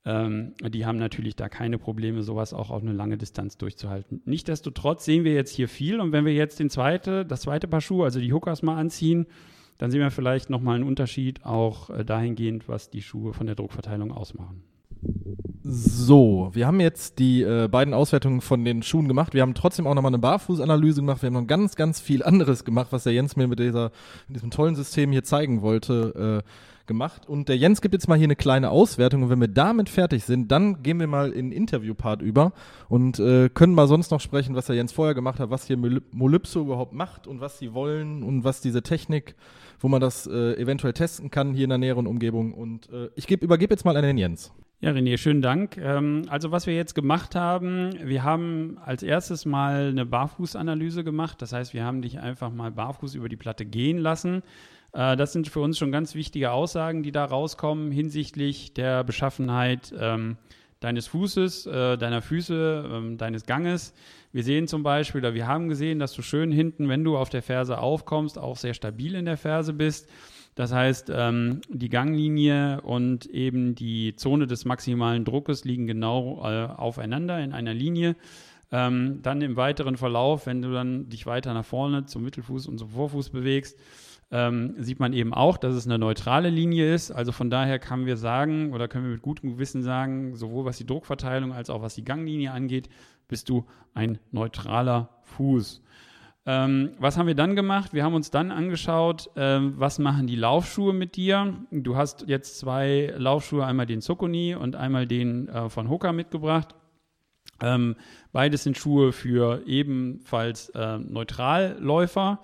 [0.05, 4.21] Ähm, die haben natürlich da keine Probleme, sowas auch auf eine lange Distanz durchzuhalten.
[4.25, 7.81] Nichtsdestotrotz sehen wir jetzt hier viel und wenn wir jetzt den zweite, das zweite Paar
[7.81, 9.27] Schuhe, also die Hookers mal anziehen,
[9.77, 13.55] dann sehen wir vielleicht nochmal einen Unterschied auch äh, dahingehend, was die Schuhe von der
[13.55, 14.63] Druckverteilung ausmachen.
[15.63, 19.33] So, wir haben jetzt die äh, beiden Auswertungen von den Schuhen gemacht.
[19.33, 21.21] Wir haben trotzdem auch nochmal eine Barfußanalyse gemacht.
[21.21, 23.91] Wir haben noch ganz, ganz viel anderes gemacht, was der Jens mir mit, dieser,
[24.27, 26.49] mit diesem tollen System hier zeigen wollte, äh,
[26.87, 27.27] gemacht.
[27.27, 29.23] Und der Jens gibt jetzt mal hier eine kleine Auswertung.
[29.23, 32.53] Und wenn wir damit fertig sind, dann gehen wir mal in den Interviewpart über
[32.87, 35.77] und äh, können mal sonst noch sprechen, was der Jens vorher gemacht hat, was hier
[35.77, 39.35] Molypso überhaupt macht und was sie wollen und was diese Technik,
[39.79, 42.53] wo man das äh, eventuell testen kann hier in der näheren Umgebung.
[42.53, 44.53] Und äh, ich geb, übergebe jetzt mal an den Jens.
[44.79, 45.77] Ja, René, schönen Dank.
[45.77, 51.41] Ähm, also was wir jetzt gemacht haben, wir haben als erstes mal eine Barfußanalyse gemacht.
[51.41, 54.43] Das heißt, wir haben dich einfach mal barfuß über die Platte gehen lassen.
[54.93, 59.95] Äh, das sind für uns schon ganz wichtige Aussagen, die da rauskommen hinsichtlich der Beschaffenheit
[59.99, 60.37] ähm,
[60.79, 63.95] deines Fußes, äh, deiner Füße, ähm, deines Ganges.
[64.31, 67.29] Wir sehen zum Beispiel, oder wir haben gesehen, dass du schön hinten, wenn du auf
[67.29, 70.07] der Ferse aufkommst, auch sehr stabil in der Ferse bist.
[70.57, 76.65] Das heißt, ähm, die Ganglinie und eben die Zone des maximalen Druckes liegen genau äh,
[76.65, 78.15] aufeinander in einer Linie.
[78.71, 82.79] Ähm, dann im weiteren Verlauf, wenn du dann dich weiter nach vorne zum Mittelfuß und
[82.79, 83.79] zum Vorfuß bewegst,
[84.31, 87.11] ähm, sieht man eben auch, dass es eine neutrale Linie ist.
[87.11, 90.79] Also von daher können wir sagen oder können wir mit gutem Gewissen sagen, sowohl was
[90.79, 92.89] die Druckverteilung als auch was die Ganglinie angeht,
[93.27, 95.83] bist du ein neutraler Fuß.
[96.49, 97.93] Ähm, was haben wir dann gemacht?
[97.93, 101.55] Wir haben uns dann angeschaut, ähm, was machen die Laufschuhe mit dir.
[101.71, 106.73] Du hast jetzt zwei Laufschuhe, einmal den Zucconi und einmal den äh, von Hoka mitgebracht.
[107.61, 107.97] Ähm,
[108.31, 112.39] beides sind Schuhe für ebenfalls äh, Neutralläufer.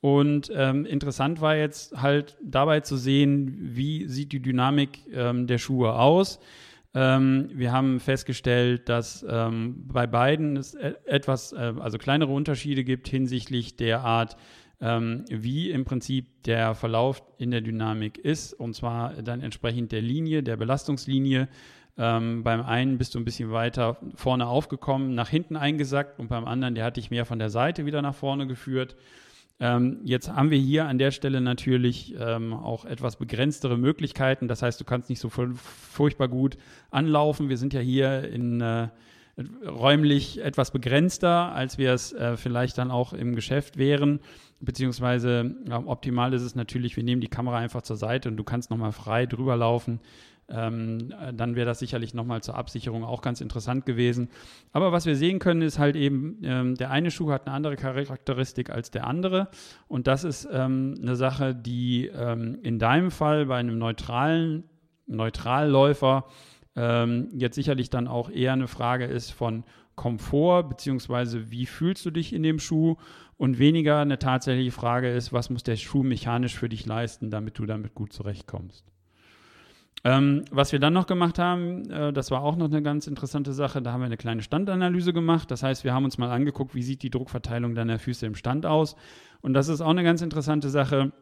[0.00, 5.58] Und ähm, interessant war jetzt halt dabei zu sehen, wie sieht die Dynamik ähm, der
[5.58, 6.38] Schuhe aus.
[6.94, 12.82] Ähm, wir haben festgestellt, dass ähm, bei beiden es e-, etwas, äh, also kleinere Unterschiede
[12.82, 14.36] gibt hinsichtlich der Art,
[14.80, 20.02] ähm, wie im Prinzip der Verlauf in der Dynamik ist, und zwar dann entsprechend der
[20.02, 21.48] Linie, der Belastungslinie.
[21.98, 26.46] Ähm, beim einen bist du ein bisschen weiter vorne aufgekommen, nach hinten eingesackt und beim
[26.46, 28.94] anderen, der hat dich mehr von der Seite wieder nach vorne geführt.
[29.60, 34.46] Ähm, jetzt haben wir hier an der Stelle natürlich ähm, auch etwas begrenztere Möglichkeiten.
[34.46, 36.56] Das heißt, du kannst nicht so furchtbar gut
[36.90, 37.48] anlaufen.
[37.48, 38.88] Wir sind ja hier in äh,
[39.66, 44.20] räumlich etwas begrenzter, als wir es äh, vielleicht dann auch im Geschäft wären.
[44.60, 48.44] Beziehungsweise ja, optimal ist es natürlich, wir nehmen die Kamera einfach zur Seite und du
[48.44, 50.00] kannst nochmal frei drüber laufen
[50.48, 54.30] ähm, dann wäre das sicherlich nochmal zur Absicherung auch ganz interessant gewesen.
[54.72, 57.76] Aber was wir sehen können, ist halt eben, ähm, der eine Schuh hat eine andere
[57.76, 59.48] Charakteristik als der andere.
[59.88, 64.64] Und das ist ähm, eine Sache, die ähm, in deinem Fall bei einem neutralen
[65.06, 66.26] Neutralläufer
[66.76, 69.64] ähm, jetzt sicherlich dann auch eher eine Frage ist von
[69.96, 72.96] Komfort, beziehungsweise wie fühlst du dich in dem Schuh
[73.36, 77.58] und weniger eine tatsächliche Frage ist, was muss der Schuh mechanisch für dich leisten, damit
[77.58, 78.84] du damit gut zurechtkommst.
[80.04, 83.52] Ähm, was wir dann noch gemacht haben, äh, das war auch noch eine ganz interessante
[83.52, 85.50] Sache, da haben wir eine kleine Standanalyse gemacht.
[85.50, 88.64] Das heißt, wir haben uns mal angeguckt, wie sieht die Druckverteilung deiner Füße im Stand
[88.64, 88.94] aus.
[89.40, 91.12] Und das ist auch eine ganz interessante Sache.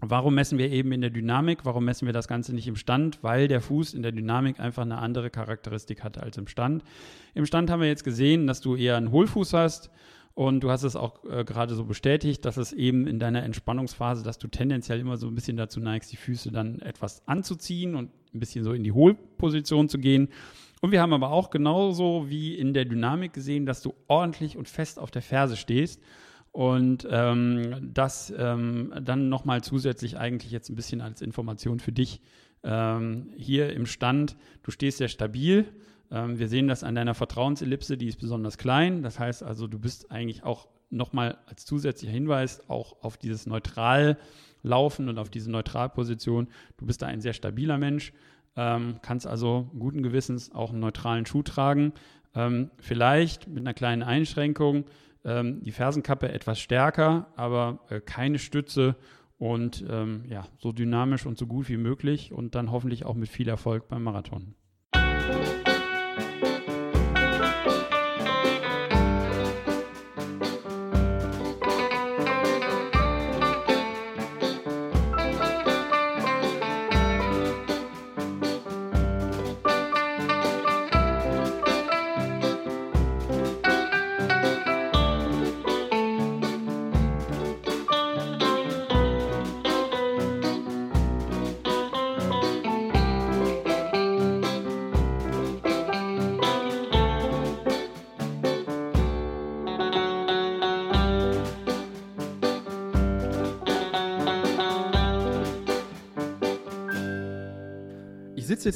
[0.00, 1.64] Warum messen wir eben in der Dynamik?
[1.64, 3.18] Warum messen wir das Ganze nicht im Stand?
[3.22, 6.84] Weil der Fuß in der Dynamik einfach eine andere Charakteristik hat als im Stand.
[7.34, 9.90] Im Stand haben wir jetzt gesehen, dass du eher einen Hohlfuß hast
[10.38, 14.22] und du hast es auch äh, gerade so bestätigt, dass es eben in deiner Entspannungsphase,
[14.22, 18.12] dass du tendenziell immer so ein bisschen dazu neigst, die Füße dann etwas anzuziehen und
[18.32, 20.28] ein bisschen so in die Hohlposition zu gehen.
[20.80, 24.68] Und wir haben aber auch genauso wie in der Dynamik gesehen, dass du ordentlich und
[24.68, 26.00] fest auf der Ferse stehst.
[26.52, 32.20] Und ähm, das ähm, dann nochmal zusätzlich eigentlich jetzt ein bisschen als Information für dich
[32.62, 34.36] ähm, hier im Stand.
[34.62, 35.66] Du stehst sehr stabil
[36.10, 39.02] ähm, wir sehen das an deiner Vertrauensellipse, die ist besonders klein.
[39.02, 45.08] Das heißt also, du bist eigentlich auch nochmal als zusätzlicher Hinweis auch auf dieses Neutrallaufen
[45.08, 46.48] und auf diese Neutralposition.
[46.78, 48.12] Du bist da ein sehr stabiler Mensch,
[48.56, 51.92] ähm, kannst also guten Gewissens auch einen neutralen Schuh tragen.
[52.34, 54.84] Ähm, vielleicht mit einer kleinen Einschränkung,
[55.24, 58.96] ähm, die Fersenkappe etwas stärker, aber äh, keine Stütze
[59.38, 63.28] und ähm, ja, so dynamisch und so gut wie möglich und dann hoffentlich auch mit
[63.28, 64.54] viel Erfolg beim Marathon.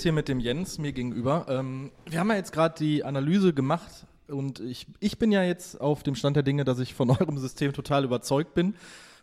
[0.03, 1.47] Sitze hier mit dem Jens mir gegenüber.
[1.49, 5.81] Ähm, wir haben ja jetzt gerade die Analyse gemacht und ich, ich bin ja jetzt
[5.81, 8.75] auf dem Stand der Dinge, dass ich von eurem System total überzeugt bin.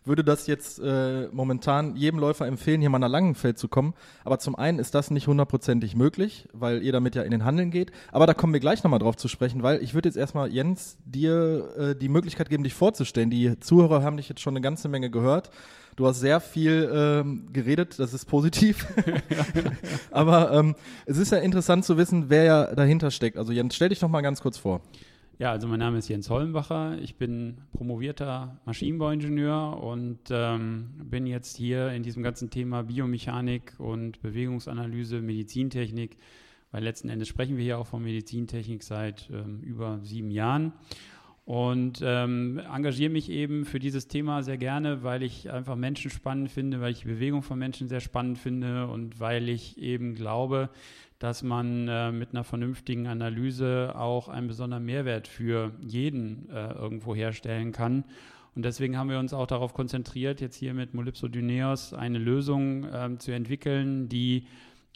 [0.06, 3.92] Würde das jetzt äh, momentan jedem Läufer empfehlen, hier mal nach Langenfeld zu kommen.
[4.24, 7.70] Aber zum einen ist das nicht hundertprozentig möglich, weil ihr damit ja in den Handeln
[7.70, 7.92] geht.
[8.10, 10.96] Aber da kommen wir gleich nochmal drauf zu sprechen, weil ich würde jetzt erstmal, Jens,
[11.04, 13.28] dir äh, die Möglichkeit geben, dich vorzustellen.
[13.28, 15.50] Die Zuhörer haben dich jetzt schon eine ganze Menge gehört.
[16.00, 18.86] Du hast sehr viel ähm, geredet, das ist positiv.
[20.10, 23.36] Aber ähm, es ist ja interessant zu wissen, wer ja dahinter steckt.
[23.36, 24.80] Also Jens, stell dich doch mal ganz kurz vor.
[25.38, 26.96] Ja, also mein Name ist Jens Hollenbacher.
[27.02, 34.22] Ich bin promovierter Maschinenbauingenieur und ähm, bin jetzt hier in diesem ganzen Thema Biomechanik und
[34.22, 36.16] Bewegungsanalyse, Medizintechnik,
[36.70, 40.72] weil letzten Endes sprechen wir hier auch von Medizintechnik seit ähm, über sieben Jahren
[41.50, 46.48] und ähm, engagiere mich eben für dieses Thema sehr gerne, weil ich einfach Menschen spannend
[46.48, 50.70] finde, weil ich die Bewegung von Menschen sehr spannend finde und weil ich eben glaube,
[51.18, 57.16] dass man äh, mit einer vernünftigen Analyse auch einen besonderen Mehrwert für jeden äh, irgendwo
[57.16, 58.04] herstellen kann.
[58.54, 62.84] Und deswegen haben wir uns auch darauf konzentriert, jetzt hier mit Molypso Dyneos eine Lösung
[62.84, 64.46] äh, zu entwickeln, die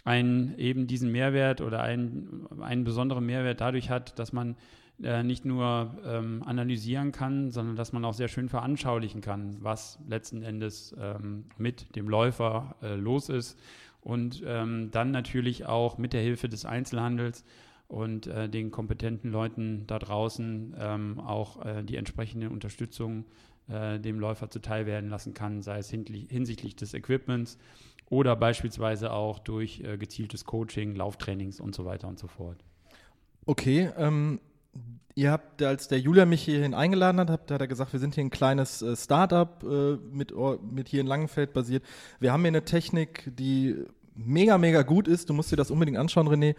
[0.04, 4.54] einen, eben diesen Mehrwert oder einen, einen besonderen Mehrwert dadurch hat, dass man
[5.02, 9.98] äh, nicht nur ähm, analysieren kann, sondern dass man auch sehr schön veranschaulichen kann, was
[10.08, 13.58] letzten Endes ähm, mit dem Läufer äh, los ist.
[14.00, 17.44] Und ähm, dann natürlich auch mit der Hilfe des Einzelhandels
[17.88, 23.24] und äh, den kompetenten Leuten da draußen ähm, auch äh, die entsprechende Unterstützung
[23.68, 27.58] äh, dem Läufer zuteil werden lassen kann, sei es hinsichtlich des Equipments
[28.10, 32.58] oder beispielsweise auch durch äh, gezieltes Coaching, Lauftrainings und so weiter und so fort.
[33.46, 34.40] Okay, ähm,
[35.16, 38.24] Ihr habt, als der Julia mich hierhin eingeladen hat, hat er gesagt, wir sind hier
[38.24, 40.34] ein kleines äh, Startup äh, mit,
[40.72, 41.84] mit hier in Langenfeld basiert.
[42.18, 43.76] Wir haben hier eine Technik, die
[44.16, 45.30] mega, mega gut ist.
[45.30, 46.56] Du musst dir das unbedingt anschauen, René.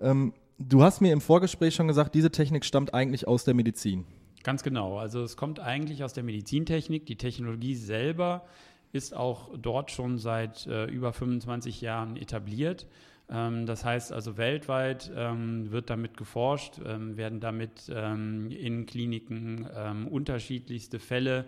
[0.00, 4.06] Ähm, du hast mir im Vorgespräch schon gesagt, diese Technik stammt eigentlich aus der Medizin.
[4.42, 4.98] Ganz genau.
[4.98, 7.04] Also es kommt eigentlich aus der Medizintechnik.
[7.04, 8.46] Die Technologie selber
[8.92, 12.86] ist auch dort schon seit äh, über 25 Jahren etabliert.
[13.30, 19.66] Ähm, das heißt also weltweit ähm, wird damit geforscht, ähm, werden damit in Kliniken
[20.10, 21.46] unterschiedlichste Fälle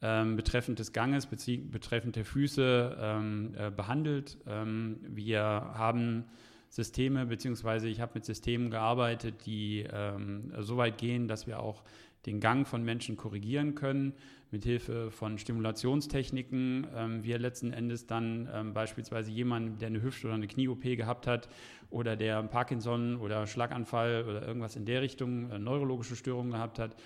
[0.00, 4.36] betreffend des Ganges, betreffend der Füße äh, behandelt.
[4.44, 6.24] wir haben
[6.68, 9.86] Systeme, beziehungsweise ich habe mit Systemen gearbeitet, die
[10.58, 11.84] so weit gehen, dass wir auch
[12.26, 14.12] den Gang von Menschen korrigieren können,
[14.54, 16.86] mithilfe von Stimulationstechniken.
[16.94, 21.26] Ähm, wir letzten Endes dann ähm, beispielsweise jemanden, der eine Hüft- oder eine Knie-OP gehabt
[21.26, 21.48] hat
[21.90, 26.96] oder der Parkinson oder Schlaganfall oder irgendwas in der Richtung, äh, neurologische Störungen gehabt hat,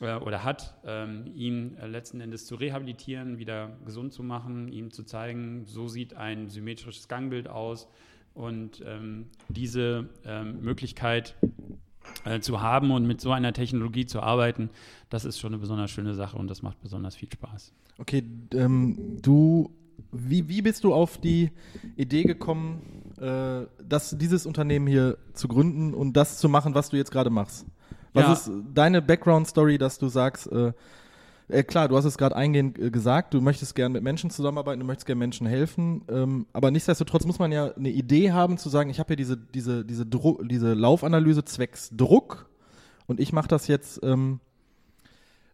[0.00, 4.90] äh, oder hat, ähm, ihn äh, letzten Endes zu rehabilitieren, wieder gesund zu machen, ihm
[4.90, 7.88] zu zeigen, so sieht ein symmetrisches Gangbild aus.
[8.34, 11.36] Und ähm, diese ähm, Möglichkeit
[12.24, 14.70] äh, zu haben und mit so einer Technologie zu arbeiten,
[15.10, 17.72] das ist schon eine besonders schöne Sache und das macht besonders viel Spaß.
[17.98, 19.70] Okay, ähm, du,
[20.12, 21.50] wie, wie bist du auf die
[21.96, 26.96] Idee gekommen, äh, dass dieses Unternehmen hier zu gründen und das zu machen, was du
[26.96, 27.66] jetzt gerade machst?
[28.12, 28.32] Was ja.
[28.32, 30.72] ist deine Background-Story, dass du sagst, äh,
[31.48, 34.80] äh, klar, du hast es gerade eingehend äh, gesagt, du möchtest gerne mit Menschen zusammenarbeiten,
[34.80, 38.68] du möchtest gerne Menschen helfen, ähm, aber nichtsdestotrotz muss man ja eine Idee haben zu
[38.68, 42.48] sagen, ich habe hier diese, diese, diese, Dru diese Laufanalyse zwecks Druck
[43.06, 44.40] und ich mache das jetzt ähm,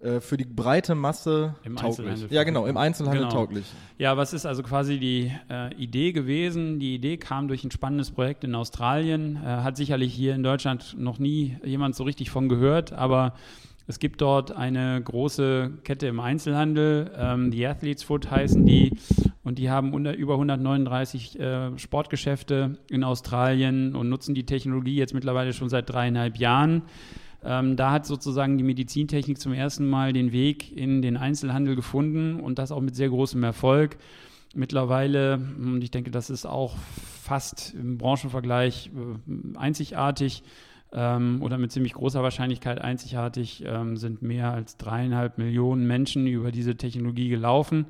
[0.03, 2.29] äh, für die breite Masse Im tauglich.
[2.31, 3.35] Ja, genau, im Einzelhandel genau.
[3.35, 3.67] tauglich.
[3.99, 6.81] Ja, was ist also quasi die äh, Idee gewesen?
[6.81, 10.97] Die Idee kam durch ein spannendes Projekt in Australien, äh, hat sicherlich hier in Deutschland
[10.99, 13.35] noch nie jemand so richtig von gehört, aber
[13.87, 18.93] es gibt dort eine große Kette im Einzelhandel, ähm, die Athletes Foot heißen die,
[19.45, 25.15] und die haben unter, über 139 äh, Sportgeschäfte in Australien und nutzen die Technologie jetzt
[25.15, 26.83] mittlerweile schon seit dreieinhalb Jahren.
[27.45, 32.39] Ähm, da hat sozusagen die Medizintechnik zum ersten Mal den Weg in den Einzelhandel gefunden
[32.39, 33.97] und das auch mit sehr großem Erfolg.
[34.55, 36.77] Mittlerweile, und ich denke, das ist auch
[37.23, 40.45] fast im Branchenvergleich äh, einzigartig,
[40.93, 46.53] ähm, oder mit ziemlich großer Wahrscheinlichkeit einzigartig ähm, sind mehr als dreieinhalb Millionen Menschen über
[46.53, 47.87] diese Technologie gelaufen.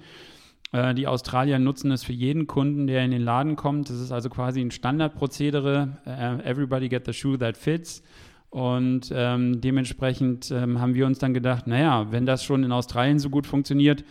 [0.72, 3.90] Äh, die Australier nutzen es für jeden Kunden, der in den Laden kommt.
[3.90, 5.98] Das ist also quasi ein Standardprozedere.
[6.06, 8.02] Uh, everybody get the shoe that fits.
[8.50, 13.18] Und ähm, dementsprechend ähm, haben wir uns dann gedacht, naja, wenn das schon in Australien
[13.18, 14.04] so gut funktioniert,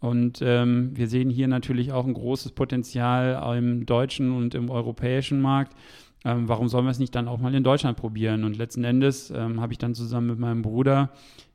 [0.00, 5.42] und ähm, wir sehen hier natürlich auch ein großes Potenzial im deutschen und im europäischen
[5.42, 5.76] Markt,
[6.24, 8.44] ähm, warum sollen wir es nicht dann auch mal in Deutschland probieren?
[8.44, 11.10] Und letzten Endes ähm, habe ich dann zusammen mit meinem Bruder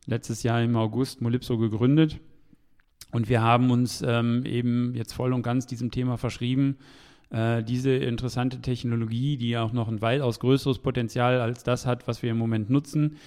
[0.05, 2.19] letztes Jahr im August Molipso gegründet.
[3.11, 6.77] Und wir haben uns ähm, eben jetzt voll und ganz diesem Thema verschrieben,
[7.29, 12.23] äh, diese interessante Technologie, die auch noch ein weitaus größeres Potenzial als das hat, was
[12.23, 13.17] wir im Moment nutzen,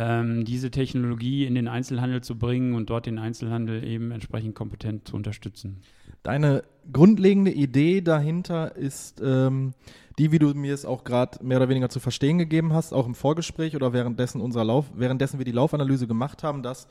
[0.00, 5.06] ähm, diese Technologie in den Einzelhandel zu bringen und dort den Einzelhandel eben entsprechend kompetent
[5.06, 5.82] zu unterstützen.
[6.22, 9.74] Deine grundlegende Idee dahinter ist ähm,
[10.18, 13.06] die, wie du mir es auch gerade mehr oder weniger zu verstehen gegeben hast, auch
[13.06, 16.88] im Vorgespräch oder währenddessen unserer Lauf, währenddessen wir die Laufanalyse gemacht haben, dass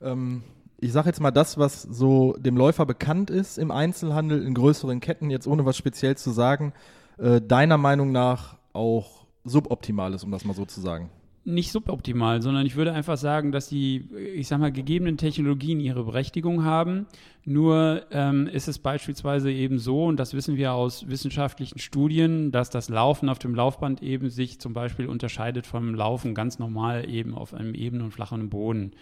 [0.00, 0.42] ähm,
[0.80, 5.00] ich sage jetzt mal das, was so dem Läufer bekannt ist im Einzelhandel, in größeren
[5.00, 6.72] Ketten, jetzt ohne was speziell zu sagen,
[7.18, 11.10] äh, deiner Meinung nach auch suboptimal ist, um das mal so zu sagen
[11.48, 16.04] nicht suboptimal, sondern ich würde einfach sagen, dass die, ich sag mal, gegebenen Technologien ihre
[16.04, 17.06] Berechtigung haben.
[17.44, 22.68] Nur ähm, ist es beispielsweise eben so, und das wissen wir aus wissenschaftlichen Studien, dass
[22.68, 27.34] das Laufen auf dem Laufband eben sich zum Beispiel unterscheidet vom Laufen ganz normal eben
[27.34, 28.92] auf einem ebenen und flachen Boden.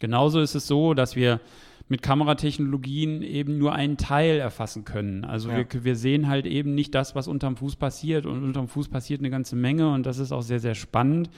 [0.00, 1.40] Genauso ist es so, dass wir
[1.88, 5.24] mit Kameratechnologien eben nur einen Teil erfassen können.
[5.24, 5.58] Also ja.
[5.58, 9.20] wir, wir sehen halt eben nicht das, was unterm Fuß passiert und unterm Fuß passiert
[9.20, 11.30] eine ganze Menge und das ist auch sehr, sehr spannend.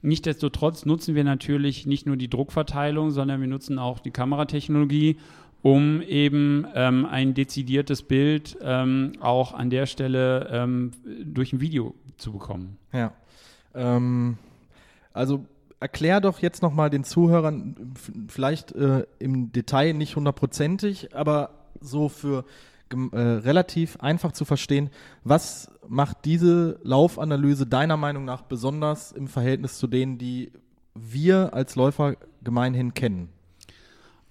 [0.00, 5.18] Nichtsdestotrotz nutzen wir natürlich nicht nur die Druckverteilung, sondern wir nutzen auch die Kameratechnologie,
[5.62, 10.92] um eben ähm, ein dezidiertes Bild ähm, auch an der Stelle ähm,
[11.24, 12.78] durch ein Video zu bekommen.
[12.92, 13.12] Ja.
[13.74, 14.38] Ähm,
[15.12, 15.44] also
[15.80, 17.94] erklär doch jetzt nochmal den Zuhörern,
[18.28, 22.44] vielleicht äh, im Detail nicht hundertprozentig, aber so für
[22.90, 24.90] äh, relativ einfach zu verstehen,
[25.24, 30.52] was macht diese Laufanalyse deiner Meinung nach besonders im Verhältnis zu denen, die
[30.94, 33.28] wir als Läufer gemeinhin kennen?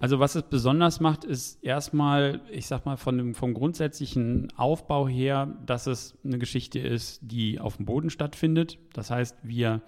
[0.00, 5.08] Also was es besonders macht, ist erstmal, ich sag mal, von dem, vom grundsätzlichen Aufbau
[5.08, 8.78] her, dass es eine Geschichte ist, die auf dem Boden stattfindet.
[8.92, 9.82] Das heißt, wir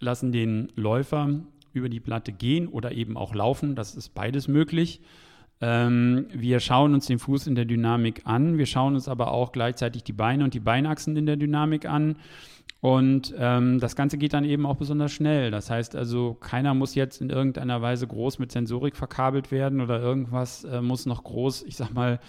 [0.00, 1.40] lassen den Läufer
[1.74, 3.74] über die Platte gehen oder eben auch laufen.
[3.74, 5.02] Das ist beides möglich.
[5.60, 9.52] Ähm, wir schauen uns den Fuß in der Dynamik an, wir schauen uns aber auch
[9.52, 12.16] gleichzeitig die Beine und die Beinachsen in der Dynamik an.
[12.80, 15.50] Und ähm, das Ganze geht dann eben auch besonders schnell.
[15.50, 20.00] Das heißt also, keiner muss jetzt in irgendeiner Weise groß mit Sensorik verkabelt werden oder
[20.00, 22.20] irgendwas äh, muss noch groß, ich sag mal,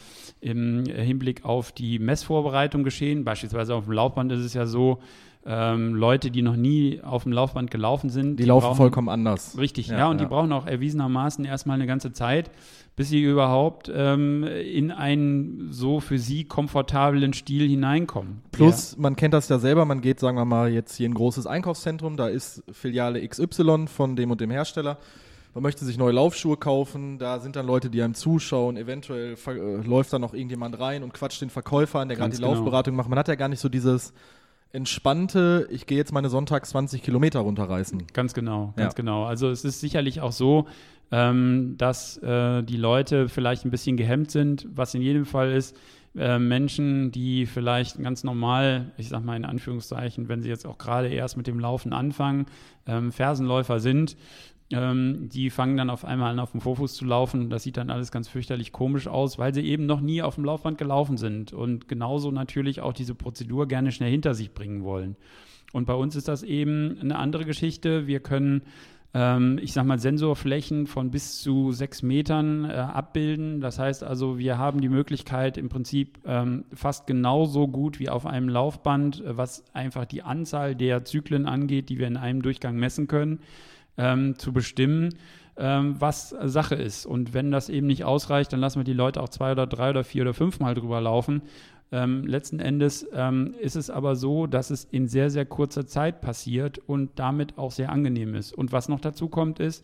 [0.42, 3.26] im Hinblick auf die Messvorbereitung geschehen.
[3.26, 5.00] Beispielsweise auf dem Laufband ist es ja so,
[5.46, 8.32] ähm, Leute, die noch nie auf dem Laufband gelaufen sind.
[8.32, 9.58] Die, die laufen brauchen, vollkommen anders.
[9.58, 10.26] Richtig, ja, ja und ja.
[10.26, 12.52] die brauchen auch erwiesenermaßen erstmal eine ganze Zeit,
[12.96, 18.42] bis sie überhaupt ähm, in einen so für sie komfortablen Stil hineinkommen.
[18.52, 19.02] Plus, ja.
[19.02, 21.48] man kennt das ja selber, man geht, sagen wir mal, jetzt hier in ein großes
[21.48, 24.98] Einkaufszentrum, da ist Filiale XY von dem und dem Hersteller.
[25.54, 29.88] Man möchte sich neue Laufschuhe kaufen, da sind dann Leute, die einem zuschauen, eventuell äh,
[29.88, 32.54] läuft da noch irgendjemand rein und quatscht den Verkäufer an, der gerade die genau.
[32.54, 33.10] Laufberatung macht.
[33.10, 34.14] Man hat ja gar nicht so dieses
[34.72, 38.04] entspannte, ich gehe jetzt meine sonntags 20 Kilometer runterreißen.
[38.14, 38.96] Ganz genau, ganz ja.
[38.96, 39.26] genau.
[39.26, 40.68] Also es ist sicherlich auch so,
[41.12, 45.76] ähm, dass äh, die Leute vielleicht ein bisschen gehemmt sind, was in jedem Fall ist,
[46.16, 50.78] äh, Menschen, die vielleicht ganz normal, ich sag mal in Anführungszeichen, wenn sie jetzt auch
[50.78, 52.46] gerade erst mit dem Laufen anfangen,
[52.88, 54.18] ähm, Fersenläufer sind,
[54.72, 57.50] ähm, die fangen dann auf einmal an, auf dem Vorfuß zu laufen.
[57.50, 60.46] Das sieht dann alles ganz fürchterlich komisch aus, weil sie eben noch nie auf dem
[60.46, 65.16] Laufband gelaufen sind und genauso natürlich auch diese Prozedur gerne schnell hinter sich bringen wollen.
[65.72, 68.08] Und bei uns ist das eben eine andere Geschichte.
[68.08, 68.64] Wir können
[69.14, 73.60] ähm, ich sag mal, Sensorflächen von bis zu sechs Metern äh, abbilden.
[73.60, 78.26] Das heißt also, wir haben die Möglichkeit im Prinzip ähm, fast genauso gut wie auf
[78.26, 82.76] einem Laufband, äh, was einfach die Anzahl der Zyklen angeht, die wir in einem Durchgang
[82.76, 83.40] messen können,
[84.00, 85.14] ähm, zu bestimmen,
[85.58, 87.06] ähm, was Sache ist.
[87.06, 89.92] Und wenn das eben nicht ausreicht, dann lassen wir die Leute auch zwei oder drei
[89.92, 91.44] oder vier oder fünf Mal drüber laufen.
[91.92, 96.22] Ähm, letzten Endes ähm, ist es aber so, dass es in sehr, sehr kurzer Zeit
[96.22, 98.54] passiert und damit auch sehr angenehm ist.
[98.54, 99.84] Und was noch dazu kommt, ist,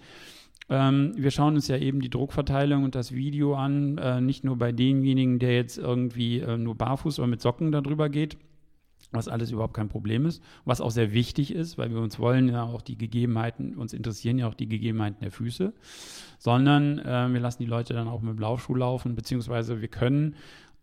[0.69, 4.57] ähm, wir schauen uns ja eben die Druckverteilung und das Video an, äh, nicht nur
[4.57, 8.37] bei denjenigen, der jetzt irgendwie äh, nur barfuß oder mit Socken darüber geht,
[9.15, 12.49] was alles überhaupt kein Problem ist, was auch sehr wichtig ist, weil wir uns wollen
[12.49, 15.73] ja auch die Gegebenheiten, uns interessieren ja auch die Gegebenheiten der Füße,
[16.37, 20.35] sondern äh, wir lassen die Leute dann auch mit dem Laufschuh laufen, beziehungsweise wir können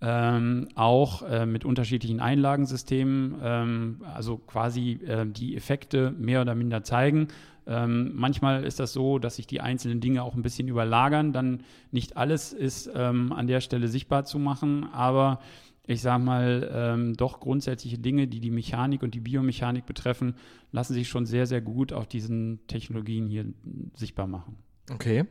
[0.02, 6.82] ähm, auch äh, mit unterschiedlichen Einlagensystemen, ähm, also quasi äh, die Effekte mehr oder minder
[6.82, 7.28] zeigen.
[7.66, 11.32] Ähm, manchmal ist das so, dass sich die einzelnen Dinge auch ein bisschen überlagern.
[11.32, 11.62] Dann
[11.92, 15.38] nicht alles ist ähm, an der Stelle sichtbar zu machen, aber
[15.86, 20.36] ich sage mal, ähm, doch grundsätzliche Dinge, die die Mechanik und die Biomechanik betreffen,
[20.70, 23.46] lassen sich schon sehr, sehr gut auf diesen Technologien hier
[23.94, 24.56] sichtbar machen.
[24.92, 25.26] Okay.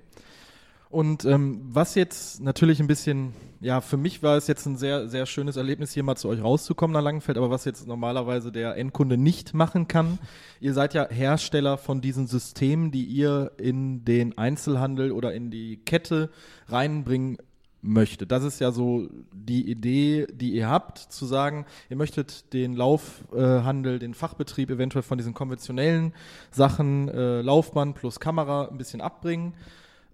[0.91, 5.07] Und ähm, was jetzt natürlich ein bisschen, ja, für mich war es jetzt ein sehr,
[5.07, 8.75] sehr schönes Erlebnis, hier mal zu euch rauszukommen nach Langenfeld, aber was jetzt normalerweise der
[8.75, 10.19] Endkunde nicht machen kann,
[10.59, 15.77] ihr seid ja Hersteller von diesen Systemen, die ihr in den Einzelhandel oder in die
[15.77, 16.29] Kette
[16.67, 17.37] reinbringen
[17.81, 18.27] möchte.
[18.27, 23.95] Das ist ja so die Idee, die ihr habt, zu sagen, ihr möchtet den Laufhandel,
[23.95, 26.13] äh, den Fachbetrieb eventuell von diesen konventionellen
[26.51, 29.53] Sachen, äh, Laufband plus Kamera ein bisschen abbringen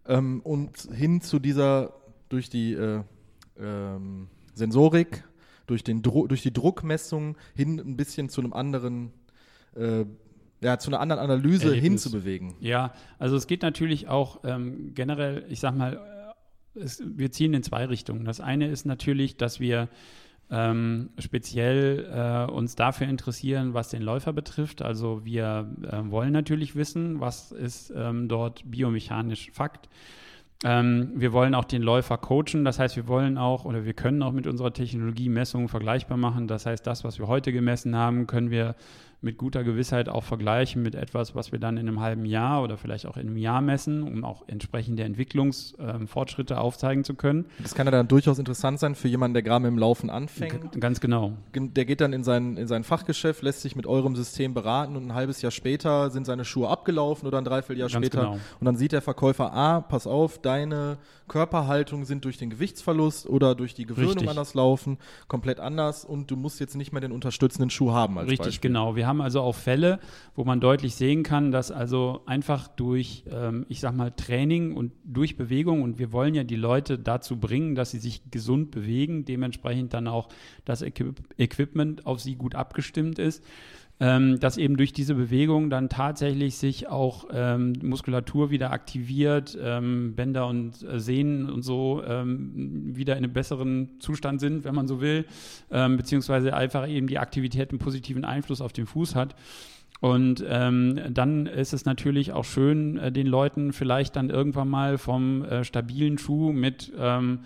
[0.08, 1.94] ähm, und hin zu dieser
[2.30, 3.04] durch die äh,
[3.60, 5.24] ähm, Sensorik,
[5.66, 9.12] durch, den durch die Druckmessung hin ein bisschen zu einem anderen
[9.76, 10.06] äh,
[10.60, 12.04] ja, zu einer anderen Analyse Erlebnis.
[12.04, 12.56] hinzubewegen.
[12.62, 16.00] Ja, also es geht natürlich auch ähm, generell, ich sag mal,
[16.82, 18.26] es, wir ziehen in zwei Richtungen.
[18.26, 19.90] Das eine ist natürlich, dass wir
[20.50, 24.82] ähm, speziell äh, uns dafür interessieren, was den Läufer betrifft.
[24.82, 29.90] Also wir äh, wollen natürlich wissen, was ist ähm, dort biomechanisch Fakt.
[30.64, 34.24] Ähm, wir wollen auch den Läufer coachen, das heißt, wir wollen auch oder wir können
[34.24, 36.48] auch mit unserer Technologie Messungen vergleichbar machen.
[36.48, 38.76] Das heißt, das, was wir heute gemessen haben, können wir
[39.20, 42.78] mit guter Gewissheit auch vergleichen mit etwas, was wir dann in einem halben Jahr oder
[42.78, 47.46] vielleicht auch in einem Jahr messen, um auch entsprechende Entwicklungsfortschritte ähm, aufzeigen zu können.
[47.58, 50.72] Das kann ja dann durchaus interessant sein für jemanden, der gerade mit dem Laufen anfängt.
[50.72, 51.34] G ganz genau.
[51.56, 55.08] Der geht dann in sein, in sein Fachgeschäft, lässt sich mit eurem System beraten und
[55.08, 58.22] ein halbes Jahr später sind seine Schuhe abgelaufen oder ein Dreivierteljahr ganz später.
[58.22, 58.40] Genau.
[58.60, 63.56] Und dann sieht der Verkäufer, ah, pass auf, deine Körperhaltung sind durch den Gewichtsverlust oder
[63.56, 64.30] durch die Gewöhnung Richtig.
[64.30, 64.98] an das Laufen
[65.28, 68.70] komplett anders und du musst jetzt nicht mehr den unterstützenden Schuh haben als Richtig, Beispiel.
[68.70, 68.96] genau.
[68.96, 70.00] Wir haben also auch Fälle,
[70.36, 74.92] wo man deutlich sehen kann, dass also einfach durch, ähm, ich sag mal, Training und
[75.04, 79.26] durch Bewegung und wir wollen ja die Leute dazu bringen, dass sie sich gesund bewegen,
[79.26, 80.30] dementsprechend dann auch
[80.66, 83.44] das Equip Equipment auf sie gut abgestimmt ist
[84.00, 90.14] ähm, dass eben durch diese Bewegung dann tatsächlich sich auch ähm, Muskulatur wieder aktiviert, ähm,
[90.16, 94.88] Bänder und äh, Sehnen und so ähm, wieder in einem besseren Zustand sind, wenn man
[94.88, 95.26] so will,
[95.72, 99.36] ähm, beziehungsweise einfach eben die Aktivität einen positiven Einfluss auf den Fuß hat.
[100.00, 105.00] Und ähm, dann ist es natürlich auch schön, äh, den Leuten vielleicht dann irgendwann mal
[105.00, 107.40] vom äh, stabilen Schuh mit ähm,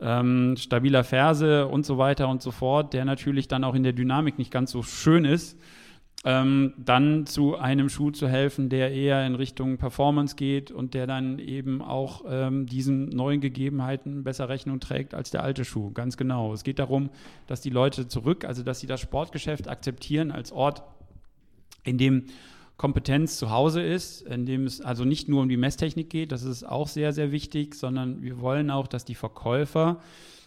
[0.00, 3.94] ähm, stabiler Ferse und so weiter und so fort, der natürlich dann auch in der
[3.94, 5.58] Dynamik nicht ganz so schön ist,
[6.24, 11.06] ähm, dann zu einem Schuh zu helfen, der eher in Richtung Performance geht und der
[11.06, 15.90] dann eben auch ähm, diesen neuen Gegebenheiten besser Rechnung trägt als der alte Schuh.
[15.92, 16.54] Ganz genau.
[16.54, 17.10] Es geht darum,
[17.46, 20.82] dass die Leute zurück, also dass sie das Sportgeschäft akzeptieren als Ort,
[21.82, 22.24] in dem
[22.78, 26.42] Kompetenz zu Hause ist, in dem es also nicht nur um die Messtechnik geht, das
[26.42, 30.00] ist auch sehr, sehr wichtig, sondern wir wollen auch, dass die Verkäufer,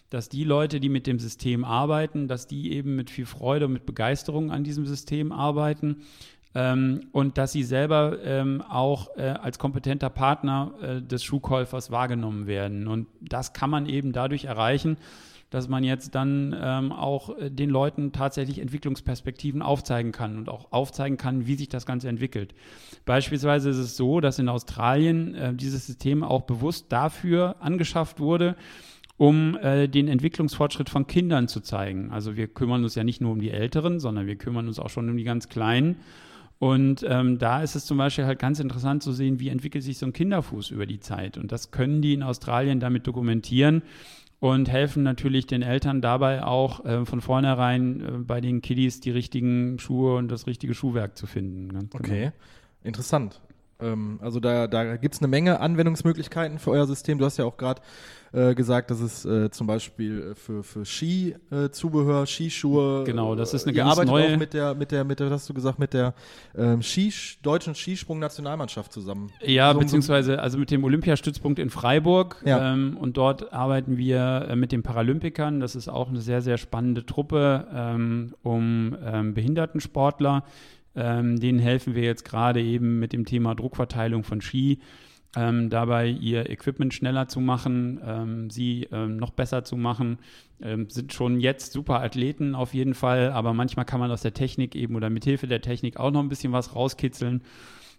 [0.10, 3.74] dass die Leute, die mit dem System arbeiten, dass die eben mit viel Freude und
[3.74, 6.04] mit Begeisterung an diesem System arbeiten
[6.56, 12.48] ähm, und dass sie selber ähm, auch äh, als kompetenter Partner äh, des Schuhkäufers wahrgenommen
[12.48, 12.88] werden.
[12.88, 14.98] Und das kann man eben dadurch erreichen,
[15.50, 20.72] dass man jetzt dann ähm, auch äh, den Leuten tatsächlich Entwicklungsperspektiven aufzeigen kann und auch
[20.72, 22.54] aufzeigen kann, wie sich das Ganze entwickelt.
[23.06, 28.56] Beispielsweise ist es so, dass in Australien äh, dieses System auch bewusst dafür angeschafft wurde,
[29.18, 32.12] um äh, den Entwicklungsfortschritt von Kindern zu zeigen.
[32.12, 34.90] Also wir kümmern uns ja nicht nur um die Älteren, sondern wir kümmern uns auch
[34.90, 35.98] schon um die ganz Kleinen.
[36.60, 39.98] Und ähm, da ist es zum Beispiel halt ganz interessant zu sehen, wie entwickelt sich
[39.98, 41.38] so ein Kinderfuß über die Zeit.
[41.38, 43.84] Und das können die in Australien damit dokumentieren
[44.40, 49.12] und helfen natürlich den Eltern dabei auch äh, von vornherein äh, bei den Kiddies die
[49.12, 51.70] richtigen Schuhe und das richtige Schuhwerk zu finden.
[51.70, 51.86] Genau.
[51.94, 52.32] Okay,
[52.84, 53.40] interessant.
[53.80, 57.18] Ähm, also da, da gibt es eine Menge Anwendungsmöglichkeiten für euer System.
[57.18, 57.82] Du hast ja auch gerade
[58.34, 63.04] äh, gesagt, dass es äh, zum Beispiel äh, für, für Skizubehör, äh, Skischuhe.
[63.06, 64.34] Genau, das ist eine ganz arbeitet neue.
[64.34, 66.14] auch mit der, mit der, mit der, hast du gesagt, mit der
[66.58, 69.32] ähm, Ski, deutschen Skisprung-Nationalmannschaft zusammen.
[69.42, 72.42] Ja, so, beziehungsweise also mit dem Olympiastützpunkt in Freiburg.
[72.46, 72.74] Ja.
[72.74, 75.60] Ähm, und dort arbeiten wir äh, mit den Paralympikern.
[75.60, 80.44] Das ist auch eine sehr, sehr spannende Truppe ähm, um ähm, Behindertensportler.
[80.98, 84.80] Ähm, denen helfen wir jetzt gerade eben mit dem Thema Druckverteilung von Ski
[85.36, 90.18] ähm, dabei ihr Equipment schneller zu machen, ähm, sie ähm, noch besser zu machen.
[90.62, 94.34] Ähm, sind schon jetzt super Athleten auf jeden Fall, aber manchmal kann man aus der
[94.34, 97.44] Technik eben oder mit Hilfe der Technik auch noch ein bisschen was rauskitzeln.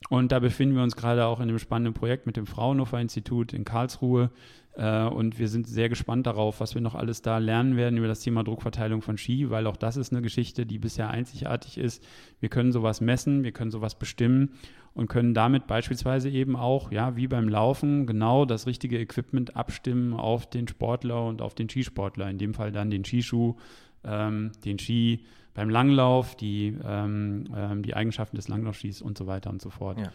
[0.09, 3.53] Und da befinden wir uns gerade auch in einem spannenden Projekt mit dem Fraunhofer Institut
[3.53, 4.31] in Karlsruhe.
[4.79, 8.07] Äh, und wir sind sehr gespannt darauf, was wir noch alles da lernen werden über
[8.07, 12.07] das Thema Druckverteilung von Ski, weil auch das ist eine Geschichte, die bisher einzigartig ist.
[12.39, 14.53] Wir können sowas messen, wir können sowas bestimmen
[14.95, 20.15] und können damit beispielsweise eben auch, ja, wie beim Laufen, genau das richtige Equipment abstimmen
[20.15, 22.31] auf den Sportler und auf den Skisportler.
[22.31, 23.57] In dem Fall dann den Skischuh,
[24.05, 25.25] ähm, den Ski
[25.59, 29.99] beim Langlauf, die, ähm, ähm, die Eigenschaften des Langlaufskis und so weiter und so fort.
[29.99, 30.13] Ja.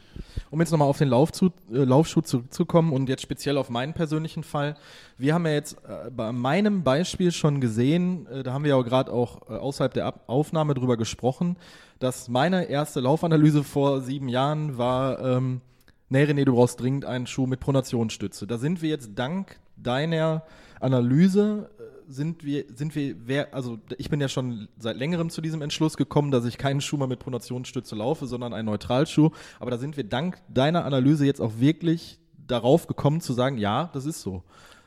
[0.51, 3.91] Um jetzt nochmal auf den Lauf zu, äh, Laufschuh zurückzukommen und jetzt speziell auf meinen
[3.91, 4.77] persönlichen Fall.
[5.17, 8.81] Wir haben ja jetzt äh, bei meinem Beispiel schon gesehen, äh, da haben wir ja
[8.83, 11.57] gerade auch äh, außerhalb der Ab Aufnahme drüber gesprochen,
[11.99, 15.59] dass meine erste Laufanalyse vor sieben Jahren war, ähm,
[16.07, 18.47] nee René, du brauchst dringend einen Schuh mit Pronationsstütze.
[18.47, 20.43] Da sind wir jetzt dank deiner
[20.79, 21.69] Analyse
[22.07, 25.97] sind wir, sind wir, wer, also ich bin ja schon seit längerem zu diesem Entschluss
[25.97, 29.31] gekommen, dass ich keinen Schuh mehr mit Pronationsstütze laufe, sondern einen Neutralschuh.
[29.59, 33.89] Aber da sind wir dank deiner Analyse jetzt auch wirklich darauf gekommen zu sagen, ja,
[33.93, 34.43] das ist so.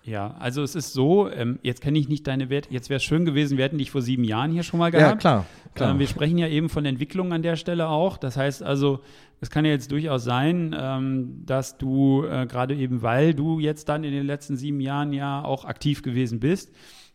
[0.07, 3.03] Ja, also es ist so, ähm, jetzt kenne ich nicht deine Werte, jetzt wäre es
[3.03, 5.15] schön gewesen, wir hätten dich vor sieben Jahren hier schon mal gehabt.
[5.15, 5.47] Ja, klar.
[5.75, 5.91] klar.
[5.91, 8.17] Ähm, wir sprechen ja eben von Entwicklung an der Stelle auch.
[8.17, 9.01] Das heißt also,
[9.41, 13.89] es kann ja jetzt durchaus sein, ähm, dass du äh, gerade eben, weil du jetzt
[13.89, 16.73] dann in den letzten sieben Jahren ja auch aktiv gewesen bist,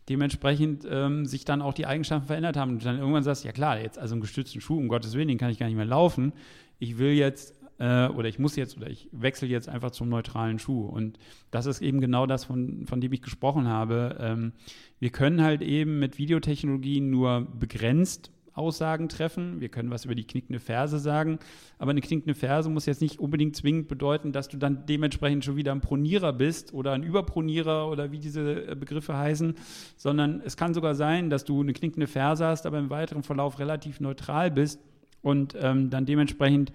[0.08, 2.72] dementsprechend ähm, sich dann auch die Eigenschaften verändert haben.
[2.72, 5.38] Und dann irgendwann sagst, ja klar, jetzt also einen gestützten Schuh, um Gottes Willen, den
[5.38, 6.32] kann ich gar nicht mehr laufen.
[6.78, 10.58] Ich will jetzt äh, oder ich muss jetzt oder ich wechsle jetzt einfach zum neutralen
[10.58, 10.86] Schuh.
[10.86, 11.18] Und
[11.50, 14.16] das ist eben genau das, von, von dem ich gesprochen habe.
[14.20, 14.52] Ähm,
[14.98, 19.60] wir können halt eben mit Videotechnologien nur begrenzt Aussagen treffen.
[19.60, 21.38] Wir können was über die knickende Ferse sagen,
[21.78, 25.56] aber eine knickende Ferse muss jetzt nicht unbedingt zwingend bedeuten, dass du dann dementsprechend schon
[25.56, 29.54] wieder ein Pronierer bist oder ein Überpronierer oder wie diese äh, Begriffe heißen,
[29.96, 33.58] sondern es kann sogar sein, dass du eine knickende Ferse hast, aber im weiteren Verlauf
[33.58, 34.80] relativ neutral bist
[35.22, 36.72] und ähm, dann dementsprechend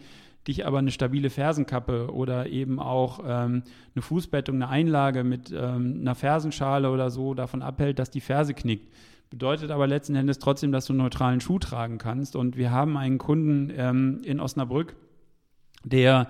[0.48, 3.64] dich aber eine stabile Fersenkappe oder eben auch ähm,
[3.94, 8.54] eine Fußbettung, eine Einlage mit ähm, einer Fersenschale oder so davon abhält, dass die Ferse
[8.54, 8.92] knickt.
[9.30, 12.36] Bedeutet aber letzten Endes trotzdem, dass du einen neutralen Schuh tragen kannst.
[12.36, 14.96] Und wir haben einen Kunden ähm, in Osnabrück,
[15.84, 16.30] der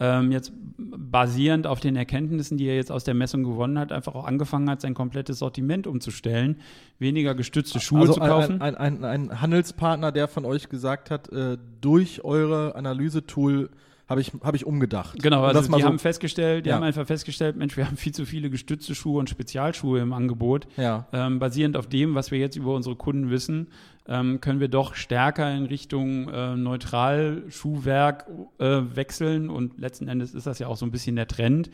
[0.00, 4.14] ähm, jetzt basierend auf den Erkenntnissen, die er jetzt aus der Messung gewonnen hat, einfach
[4.14, 6.60] auch angefangen hat, sein komplettes Sortiment umzustellen,
[6.98, 8.60] weniger gestützte Schuhe also zu kaufen.
[8.60, 13.70] Ein, ein, ein, ein Handelspartner, der von euch gesagt hat, äh, durch eure Analysetool
[14.08, 15.22] habe ich, hab ich umgedacht.
[15.22, 16.76] Genau, also die so haben festgestellt, die Ja.
[16.76, 20.66] haben einfach festgestellt, Mensch, wir haben viel zu viele gestützte Schuhe und Spezialschuhe im Angebot.
[20.76, 21.06] Ja.
[21.12, 23.68] Ähm, basierend auf dem, was wir jetzt über unsere Kunden wissen,
[24.06, 28.26] ähm, können wir doch stärker in Richtung äh, Neutral-Schuhwerk
[28.58, 31.70] äh, wechseln und letzten Endes ist das ja auch so ein bisschen der Trend.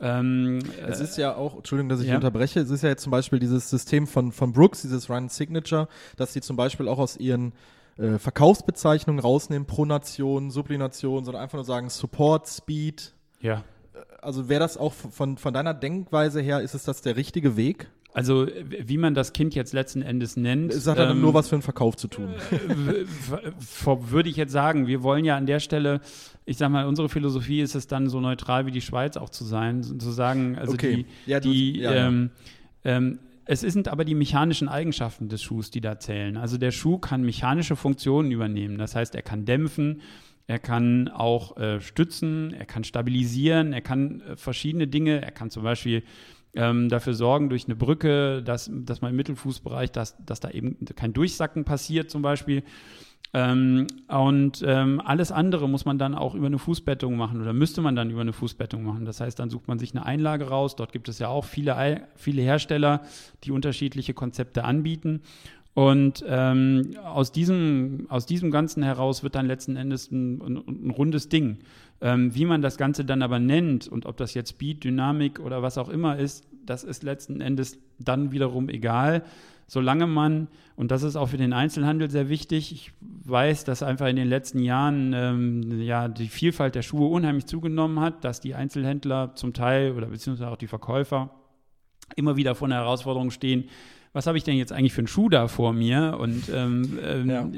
[0.00, 2.16] Ähm, es ist ja auch, Entschuldigung, dass ich ja.
[2.16, 5.88] unterbreche, es ist ja jetzt zum Beispiel dieses System von, von Brooks, dieses Run Signature,
[6.16, 7.52] dass sie zum Beispiel auch aus ihren
[7.98, 13.12] äh, Verkaufsbezeichnungen rausnehmen, Pronation, Sublination, sondern einfach nur sagen Support, Speed.
[13.40, 13.64] Ja.
[13.94, 17.56] Äh, also wäre das auch von, von deiner Denkweise her, ist es das der richtige
[17.56, 17.90] Weg?
[18.12, 20.72] Also wie man das Kind jetzt letzten Endes nennt.
[20.72, 22.30] Es hat ähm, dann nur was für den Verkauf zu tun.
[23.84, 24.88] würde ich jetzt sagen.
[24.88, 26.00] Wir wollen ja an der Stelle,
[26.44, 29.44] ich sag mal, unsere Philosophie ist es dann so neutral wie die Schweiz auch zu
[29.44, 31.04] sein, zu sagen, also okay.
[31.24, 32.30] die, ja, die ja, ähm,
[32.84, 33.18] ähm,
[33.50, 36.36] es sind aber die mechanischen Eigenschaften des Schuhs, die da zählen.
[36.36, 38.78] Also der Schuh kann mechanische Funktionen übernehmen.
[38.78, 40.02] Das heißt, er kann dämpfen,
[40.46, 45.50] er kann auch äh, stützen, er kann stabilisieren, er kann äh, verschiedene Dinge, er kann
[45.50, 46.04] zum Beispiel
[46.54, 50.76] ähm, dafür sorgen durch eine Brücke, dass, dass man im Mittelfußbereich, dass, dass da eben
[50.94, 52.62] kein Durchsacken passiert zum Beispiel.
[53.32, 57.80] Ähm, und ähm, alles andere muss man dann auch über eine Fußbettung machen oder müsste
[57.80, 59.04] man dann über eine Fußbettung machen.
[59.04, 60.74] Das heißt, dann sucht man sich eine Einlage raus.
[60.74, 63.02] Dort gibt es ja auch viele, viele Hersteller,
[63.44, 65.22] die unterschiedliche Konzepte anbieten.
[65.74, 70.56] Und ähm, aus, diesem, aus diesem Ganzen heraus wird dann letzten Endes ein, ein,
[70.86, 71.58] ein rundes Ding.
[72.00, 75.62] Ähm, wie man das Ganze dann aber nennt und ob das jetzt Speed, Dynamik oder
[75.62, 79.22] was auch immer ist, das ist letzten Endes dann wiederum egal.
[79.70, 84.08] Solange man, und das ist auch für den Einzelhandel sehr wichtig, ich weiß, dass einfach
[84.08, 88.56] in den letzten Jahren ähm, ja, die Vielfalt der Schuhe unheimlich zugenommen hat, dass die
[88.56, 91.30] Einzelhändler zum Teil oder beziehungsweise auch die Verkäufer
[92.16, 93.68] immer wieder vor einer Herausforderung stehen,
[94.12, 96.16] was habe ich denn jetzt eigentlich für einen Schuh da vor mir?
[96.18, 97.48] Und ähm, ähm, ja.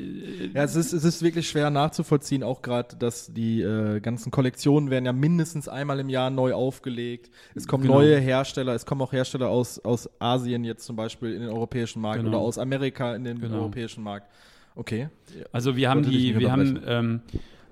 [0.55, 4.91] ja, es ist, es ist wirklich schwer nachzuvollziehen, auch gerade, dass die äh, ganzen Kollektionen
[4.91, 7.31] werden ja mindestens einmal im Jahr neu aufgelegt.
[7.55, 7.95] Es kommen genau.
[7.95, 12.03] neue Hersteller, es kommen auch Hersteller aus, aus Asien jetzt zum Beispiel in den europäischen
[12.03, 12.37] Markt genau.
[12.37, 13.57] oder aus Amerika in den genau.
[13.57, 14.27] europäischen Markt.
[14.75, 15.09] Okay.
[15.53, 17.21] Also wir haben die, wir haben ähm,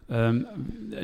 [0.08, 0.46] ähm,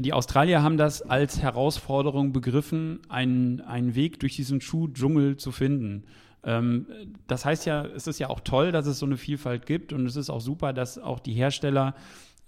[0.00, 6.04] die Australier haben das als Herausforderung begriffen, einen, einen Weg durch diesen Schuhdschungel zu finden.
[6.46, 6.86] Ähm,
[7.26, 10.06] das heißt ja, es ist ja auch toll, dass es so eine Vielfalt gibt und
[10.06, 11.94] es ist auch super, dass auch die Hersteller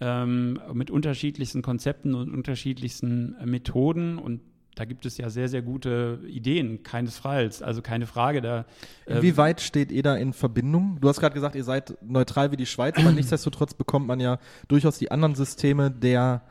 [0.01, 4.41] ähm, mit unterschiedlichsten Konzepten und unterschiedlichsten Methoden und
[4.77, 8.41] da gibt es ja sehr, sehr gute Ideen, keinesfalls, also keine Frage.
[8.41, 8.65] Da,
[9.07, 10.99] äh Wie weit steht ihr da in Verbindung?
[11.01, 14.39] Du hast gerade gesagt, ihr seid neutral wie die Schweiz, aber nichtsdestotrotz bekommt man ja
[14.69, 16.43] durchaus die anderen Systeme der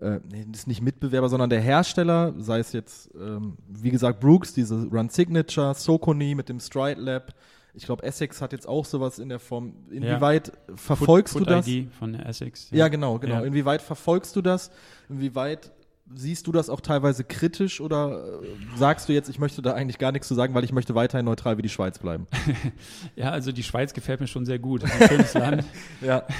[0.00, 0.20] äh,
[0.52, 5.08] ist nicht Mitbewerber, sondern der Hersteller, sei es jetzt, ähm, wie gesagt, Brooks, diese Run
[5.08, 7.34] Signature, Socony mit dem Stride Lab.
[7.76, 9.74] Ich glaube, Essex hat jetzt auch sowas in der Form.
[9.90, 10.76] Inwieweit ja.
[10.76, 11.66] verfolgst Foot, du das?
[11.66, 12.70] ID von Essex.
[12.70, 13.36] Ja, ja genau, genau.
[13.36, 13.40] Ja.
[13.42, 14.70] Inwieweit verfolgst du das?
[15.08, 15.72] Inwieweit
[16.14, 19.98] siehst du das auch teilweise kritisch oder äh, sagst du jetzt, ich möchte da eigentlich
[19.98, 22.26] gar nichts zu sagen, weil ich möchte weiterhin neutral wie die Schweiz bleiben?
[23.16, 24.84] ja, also die Schweiz gefällt mir schon sehr gut.
[24.84, 25.64] Ein schönes Land.
[26.00, 26.24] ja.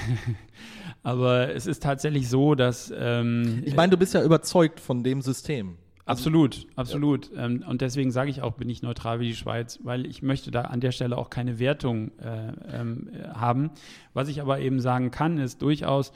[1.05, 2.91] Aber es ist tatsächlich so, dass.
[2.97, 5.77] Ähm, ich meine, du bist ja überzeugt von dem System.
[6.07, 7.31] Absolut, absolut.
[7.31, 7.45] Ja.
[7.45, 10.49] Ähm, und deswegen sage ich auch, bin ich neutral wie die Schweiz, weil ich möchte
[10.49, 13.69] da an der Stelle auch keine Wertung äh, ähm, haben.
[14.15, 16.11] Was ich aber eben sagen kann, ist durchaus,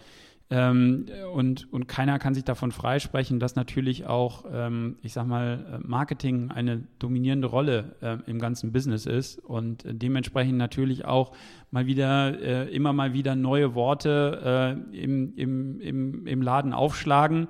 [0.52, 5.80] ähm, und, und keiner kann sich davon freisprechen, dass natürlich auch, ähm, ich sag mal,
[5.84, 11.34] Marketing eine dominierende Rolle äh, im ganzen Business ist und dementsprechend natürlich auch
[11.70, 17.48] mal wieder, äh, immer mal wieder neue Worte äh, im, im, im, im Laden aufschlagen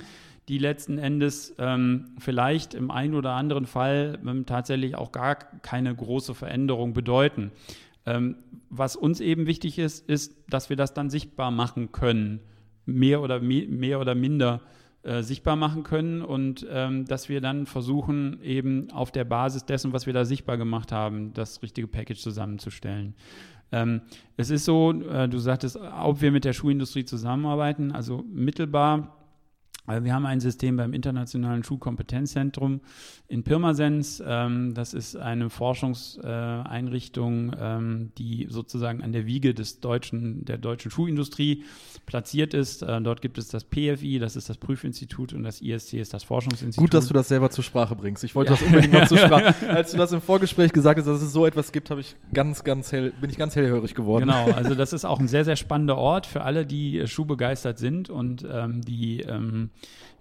[0.49, 5.95] die letzten Endes ähm, vielleicht im einen oder anderen Fall ähm, tatsächlich auch gar keine
[5.95, 7.51] große Veränderung bedeuten.
[8.07, 8.35] Ähm,
[8.69, 12.39] was uns eben wichtig ist, ist, dass wir das dann sichtbar machen können
[12.93, 14.61] mehr oder, mehr oder minder
[15.03, 19.93] äh, sichtbar machen können und ähm, dass wir dann versuchen, eben auf der Basis dessen,
[19.93, 23.15] was wir da sichtbar gemacht haben, das richtige Package zusammenzustellen.
[23.71, 24.01] Ähm,
[24.35, 29.18] es ist so, äh, du sagtest, ob wir mit der Schuhindustrie zusammenarbeiten, also mittelbar
[29.89, 32.81] wir haben ein System beim Internationalen Schuhkompetenzzentrum
[33.27, 34.23] in Pirmasens.
[34.25, 40.91] Ähm, das ist eine Forschungseinrichtung, ähm, die sozusagen an der Wiege des deutschen, der deutschen
[40.91, 41.63] Schuhindustrie
[42.05, 42.81] platziert ist.
[42.81, 46.23] Äh, dort gibt es das PFI, das ist das Prüfinstitut, und das ISC ist das
[46.23, 46.81] Forschungsinstitut.
[46.81, 48.23] Gut, dass du das selber zur Sprache bringst.
[48.23, 48.57] Ich wollte ja.
[48.57, 49.55] das unbedingt noch zur Sprache.
[49.67, 52.63] Als du das im Vorgespräch gesagt hast, dass es so etwas gibt, habe ich ganz,
[52.63, 54.25] ganz hell, bin ich ganz hellhörig geworden.
[54.25, 58.09] Genau, also das ist auch ein sehr, sehr spannender Ort für alle, die schuhbegeistert sind
[58.09, 59.69] und ähm, die ähm,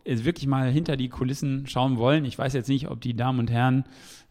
[0.05, 2.25] wirklich mal hinter die Kulissen schauen wollen.
[2.25, 3.85] Ich weiß jetzt nicht, ob die Damen und Herren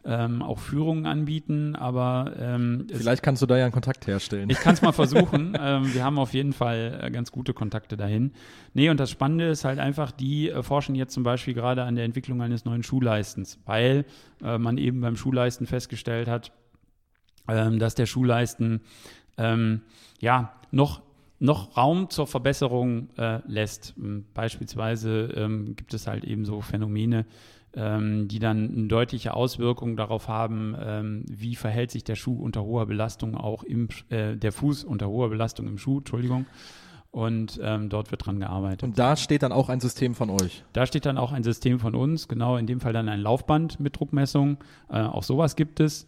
[0.04, 4.48] ähm, auch Führungen anbieten, aber ähm, vielleicht kannst du da ja einen Kontakt herstellen.
[4.48, 5.56] Ich kann es mal versuchen.
[5.60, 8.32] ähm, wir haben auf jeden Fall äh, ganz gute Kontakte dahin.
[8.74, 11.94] Nee, und das Spannende ist halt einfach, die äh, forschen jetzt zum Beispiel gerade an
[11.94, 14.04] der Entwicklung eines neuen Schuhleistens, weil
[14.42, 16.52] äh, man eben beim Schuhleisten festgestellt hat,
[17.48, 18.80] ähm, dass der Schuhleisten
[19.36, 19.82] ähm,
[20.20, 21.02] ja noch
[21.38, 23.94] noch Raum zur Verbesserung äh, lässt.
[23.98, 27.26] Ähm, beispielsweise ähm, gibt es halt eben so Phänomene,
[27.74, 32.64] ähm, die dann eine deutliche Auswirkung darauf haben, ähm, wie verhält sich der Schuh unter
[32.64, 36.46] hoher Belastung auch im, äh, der Fuß unter hoher Belastung im Schuh, Entschuldigung.
[37.10, 38.82] Und ähm, dort wird dran gearbeitet.
[38.82, 40.62] Und da steht dann auch ein System von euch.
[40.74, 43.80] Da steht dann auch ein System von uns, genau in dem Fall dann ein Laufband
[43.80, 44.58] mit Druckmessung.
[44.90, 46.06] Äh, auch sowas gibt es.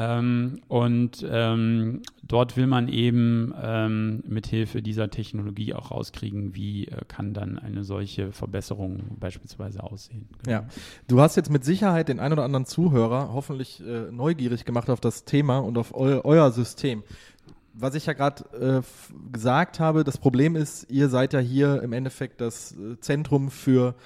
[0.00, 6.86] Ähm, und ähm, dort will man eben ähm, mit Hilfe dieser Technologie auch rauskriegen, wie
[6.86, 10.28] äh, kann dann eine solche Verbesserung beispielsweise aussehen.
[10.44, 10.58] Genau.
[10.58, 10.66] Ja,
[11.08, 15.00] du hast jetzt mit Sicherheit den ein oder anderen Zuhörer hoffentlich äh, neugierig gemacht auf
[15.00, 17.02] das Thema und auf eu euer System.
[17.74, 21.92] Was ich ja gerade äh, gesagt habe, das Problem ist, ihr seid ja hier im
[21.92, 23.96] Endeffekt das äh, Zentrum für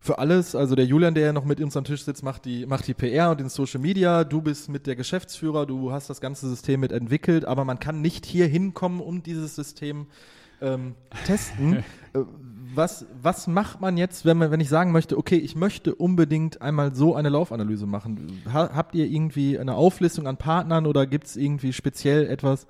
[0.00, 0.54] für alles.
[0.54, 2.94] Also der Julian, der ja noch mit uns am Tisch sitzt, macht die, macht die
[2.94, 4.24] PR und den Social Media.
[4.24, 8.00] Du bist mit der Geschäftsführer, du hast das ganze System mit entwickelt, aber man kann
[8.00, 10.06] nicht hier hinkommen und dieses System
[10.60, 10.94] ähm,
[11.26, 11.84] testen.
[12.14, 12.20] Äh,
[12.74, 16.62] was, was macht man jetzt, wenn, man, wenn ich sagen möchte, okay, ich möchte unbedingt
[16.62, 18.42] einmal so eine Laufanalyse machen?
[18.50, 22.66] Ha, habt ihr irgendwie eine Auflistung an Partnern oder gibt es irgendwie speziell etwas?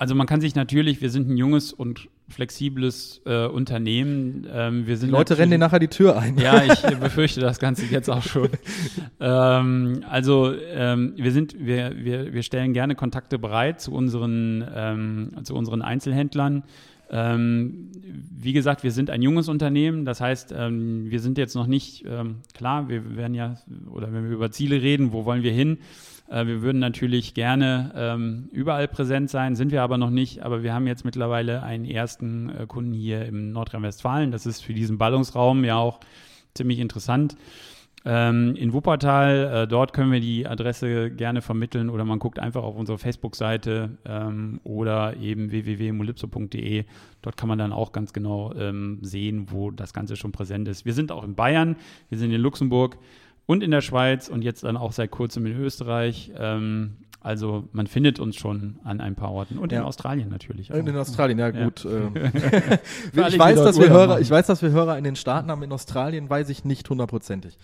[0.00, 4.46] Also man kann sich natürlich, wir sind ein junges und flexibles äh, Unternehmen.
[4.50, 6.38] Ähm, wir sind Leute rennen dir nachher die Tür ein.
[6.38, 8.48] Ja, ich befürchte das Ganze jetzt auch schon.
[9.20, 15.32] ähm, also ähm, wir sind, wir, wir, wir stellen gerne Kontakte bereit zu unseren, ähm,
[15.42, 16.62] zu unseren Einzelhändlern.
[17.10, 17.90] Ähm,
[18.40, 22.06] wie gesagt, wir sind ein junges Unternehmen, das heißt, ähm, wir sind jetzt noch nicht,
[22.08, 23.58] ähm, klar, wir werden ja,
[23.90, 25.76] oder wenn wir über Ziele reden, wo wollen wir hin?
[26.30, 30.42] Äh, wir würden natürlich gerne ähm, überall präsent sein, sind wir aber noch nicht.
[30.42, 34.30] Aber wir haben jetzt mittlerweile einen ersten äh, Kunden hier im Nordrhein-Westfalen.
[34.30, 36.00] Das ist für diesen Ballungsraum ja auch
[36.54, 37.36] ziemlich interessant.
[38.02, 42.62] Ähm, in Wuppertal, äh, dort können wir die Adresse gerne vermitteln oder man guckt einfach
[42.62, 46.84] auf unsere Facebook-Seite ähm, oder eben www.molipso.de.
[47.20, 50.86] Dort kann man dann auch ganz genau ähm, sehen, wo das Ganze schon präsent ist.
[50.86, 51.76] Wir sind auch in Bayern,
[52.08, 52.96] wir sind in Luxemburg
[53.50, 56.30] und in der Schweiz und jetzt dann auch seit kurzem in Österreich.
[56.38, 59.80] Ähm, also man findet uns schon an ein paar Orten und ja.
[59.80, 60.72] in Australien natürlich.
[60.72, 60.76] Auch.
[60.76, 61.84] In Australien, ja gut.
[61.84, 62.14] Ähm.
[63.12, 65.64] ich, weiß, dass wir Hörer, ich weiß, dass wir Hörer in den Staaten haben.
[65.64, 67.58] In Australien weiß ich nicht hundertprozentig.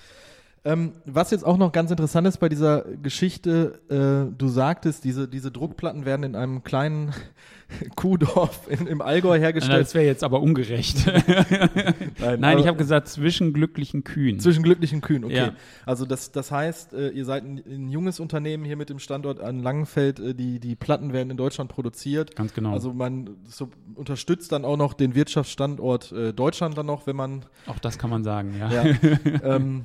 [0.64, 5.28] Ähm, was jetzt auch noch ganz interessant ist bei dieser Geschichte, äh, du sagtest, diese,
[5.28, 7.14] diese Druckplatten werden in einem kleinen
[7.96, 9.82] Kuhdorf in, im Allgäu hergestellt.
[9.82, 11.06] Das wäre jetzt aber ungerecht.
[12.18, 14.40] Nein, Nein ich habe gesagt zwischen glücklichen Kühen.
[14.40, 15.36] Zwischen glücklichen Kühen, okay.
[15.36, 15.52] Ja.
[15.84, 19.40] Also das, das heißt, äh, ihr seid ein, ein, junges Unternehmen hier mit dem Standort
[19.40, 20.18] an Langenfeld.
[20.18, 22.34] Äh, die, die Platten werden in Deutschland produziert.
[22.34, 22.72] Ganz genau.
[22.72, 27.44] Also man so unterstützt dann auch noch den Wirtschaftsstandort äh, Deutschland dann noch, wenn man...
[27.66, 28.70] Auch das kann man sagen, ja.
[28.70, 28.96] ja
[29.44, 29.84] ähm,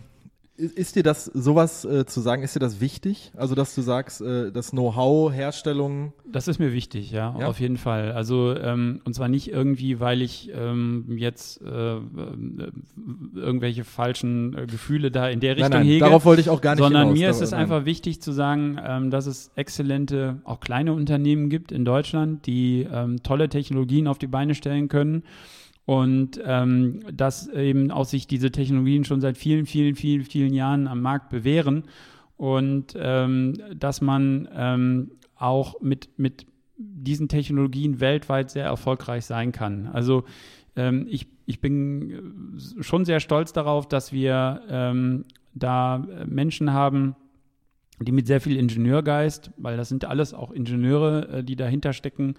[0.62, 3.32] ist dir das sowas äh, zu sagen, ist dir das wichtig?
[3.36, 6.14] Also, dass du sagst, äh, das Know-how, Herstellung.
[6.26, 7.48] Das ist mir wichtig, ja, ja?
[7.48, 8.12] auf jeden Fall.
[8.12, 12.02] Also, ähm, und zwar nicht irgendwie, weil ich ähm, jetzt äh, äh
[13.36, 16.06] irgendwelche falschen äh, Gefühle da in der Richtung nein, nein, hege.
[16.06, 17.62] Darauf wollte ich auch gar nicht Sondern hinaus, mir ist es nein.
[17.62, 22.88] einfach wichtig zu sagen, ähm, dass es exzellente, auch kleine Unternehmen gibt in Deutschland, die
[22.92, 25.24] ähm, tolle Technologien auf die Beine stellen können
[25.86, 30.88] und ähm, dass eben auch sich diese Technologien schon seit vielen, vielen, vielen, vielen Jahren
[30.88, 31.84] am Markt bewähren
[32.38, 36.46] und ähm, dass man ähm, auch mit, mit
[36.78, 39.88] diesen Technologien weltweit sehr erfolgreich sein kann.
[39.88, 40.24] Also
[40.76, 47.16] ähm, ich, ich bin schon sehr stolz darauf, dass wir ähm, da Menschen haben,
[48.06, 52.36] die mit sehr viel Ingenieurgeist, weil das sind alles auch Ingenieure, äh, die dahinter stecken,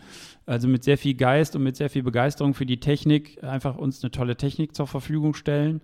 [0.47, 4.03] also mit sehr viel Geist und mit sehr viel Begeisterung für die Technik einfach uns
[4.03, 5.81] eine tolle Technik zur Verfügung stellen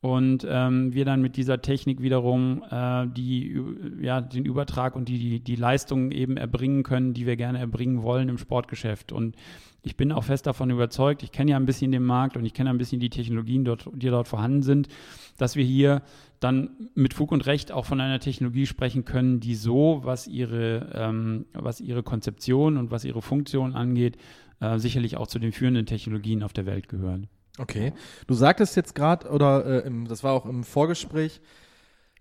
[0.00, 3.60] und ähm, wir dann mit dieser Technik wiederum äh, die,
[4.00, 8.02] ja, den Übertrag und die, die, die Leistungen eben erbringen können, die wir gerne erbringen
[8.02, 9.10] wollen im Sportgeschäft.
[9.10, 9.36] Und
[9.86, 12.54] ich bin auch fest davon überzeugt, ich kenne ja ein bisschen den Markt und ich
[12.54, 14.88] kenne ein bisschen die Technologien, dort, die dort vorhanden sind,
[15.38, 16.02] dass wir hier
[16.40, 20.90] dann mit Fug und Recht auch von einer Technologie sprechen können, die so, was ihre,
[20.92, 24.16] ähm, was ihre Konzeption und was ihre Funktion angeht,
[24.60, 27.28] äh, sicherlich auch zu den führenden Technologien auf der Welt gehören.
[27.56, 27.92] Okay.
[28.26, 31.40] Du sagtest jetzt gerade, oder äh, im, das war auch im Vorgespräch,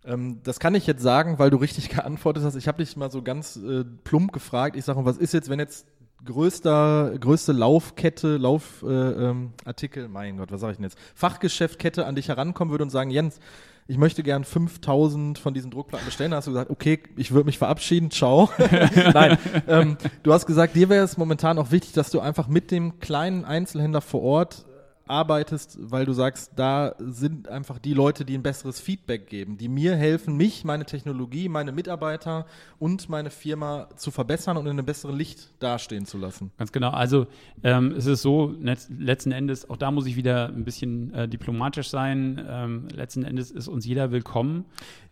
[0.05, 2.55] ähm, das kann ich jetzt sagen, weil du richtig geantwortet hast.
[2.55, 4.75] Ich habe dich mal so ganz äh, plump gefragt.
[4.75, 5.87] Ich sage, was ist jetzt, wenn jetzt
[6.23, 10.97] größter, größte Laufkette, Laufartikel, äh, ähm, mein Gott, was sage ich denn jetzt?
[11.13, 13.39] Fachgeschäftkette an dich herankommen würde und sagen, Jens,
[13.87, 16.31] ich möchte gern 5000 von diesen Druckplatten bestellen.
[16.31, 18.49] Da hast du gesagt, okay, ich würde mich verabschieden, ciao.
[19.13, 19.37] Nein,
[19.67, 22.99] ähm, du hast gesagt, dir wäre es momentan auch wichtig, dass du einfach mit dem
[22.99, 24.65] kleinen Einzelhändler vor Ort
[25.07, 29.67] arbeitest, weil du sagst, da sind einfach die Leute, die ein besseres Feedback geben, die
[29.67, 32.45] mir helfen, mich, meine Technologie, meine Mitarbeiter
[32.79, 36.51] und meine Firma zu verbessern und in einem besseren Licht dastehen zu lassen.
[36.57, 36.89] Ganz genau.
[36.89, 37.27] Also
[37.63, 41.89] ähm, es ist so, letzten Endes, auch da muss ich wieder ein bisschen äh, diplomatisch
[41.89, 42.43] sein.
[42.47, 44.65] Ähm, letzten Endes ist uns jeder willkommen.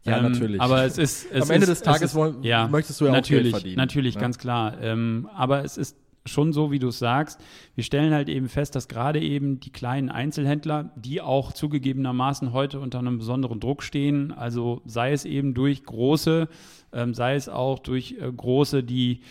[0.03, 0.59] Ja, ähm, natürlich.
[0.59, 1.31] Aber es ist.
[1.31, 3.55] Es Am Ende ist, des Tages ist, wollen, ja, möchtest du ja natürlich, auch Geld
[3.61, 3.77] verdienen.
[3.77, 4.21] Natürlich, ja.
[4.21, 4.81] ganz klar.
[4.81, 5.95] Ähm, aber es ist
[6.25, 7.39] schon so, wie du es sagst.
[7.75, 12.79] Wir stellen halt eben fest, dass gerade eben die kleinen Einzelhändler, die auch zugegebenermaßen heute
[12.79, 16.47] unter einem besonderen Druck stehen, also sei es eben durch große,
[16.93, 19.21] ähm, sei es auch durch äh, große, die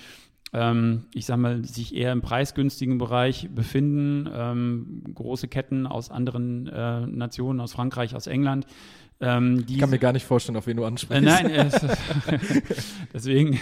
[0.54, 6.66] ähm, ich sag mal, sich eher im preisgünstigen Bereich befinden, ähm, große Ketten aus anderen
[6.66, 8.66] äh, Nationen, aus Frankreich, aus England.
[9.22, 11.24] Ähm, ich kann mir gar nicht vorstellen, auf wen du äh, ansprichst.
[11.24, 11.70] nein, äh,
[13.14, 13.60] deswegen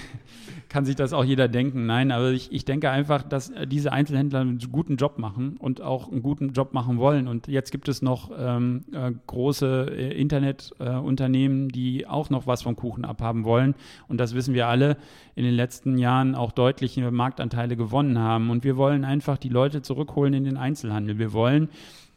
[0.71, 1.85] kann sich das auch jeder denken.
[1.85, 5.83] Nein, aber ich, ich denke einfach, dass äh, diese Einzelhändler einen guten Job machen und
[5.83, 7.29] auch einen guten Job machen wollen.
[7.29, 12.63] Und jetzt gibt es noch ähm, äh, große äh, Internetunternehmen, äh, die auch noch was
[12.63, 13.75] vom Kuchen abhaben wollen.
[14.09, 14.97] Und das wissen wir alle,
[15.35, 18.49] in den letzten Jahren auch deutliche Marktanteile gewonnen haben.
[18.49, 21.19] Und wir wollen einfach die Leute zurückholen in den Einzelhandel.
[21.19, 21.69] Wir wollen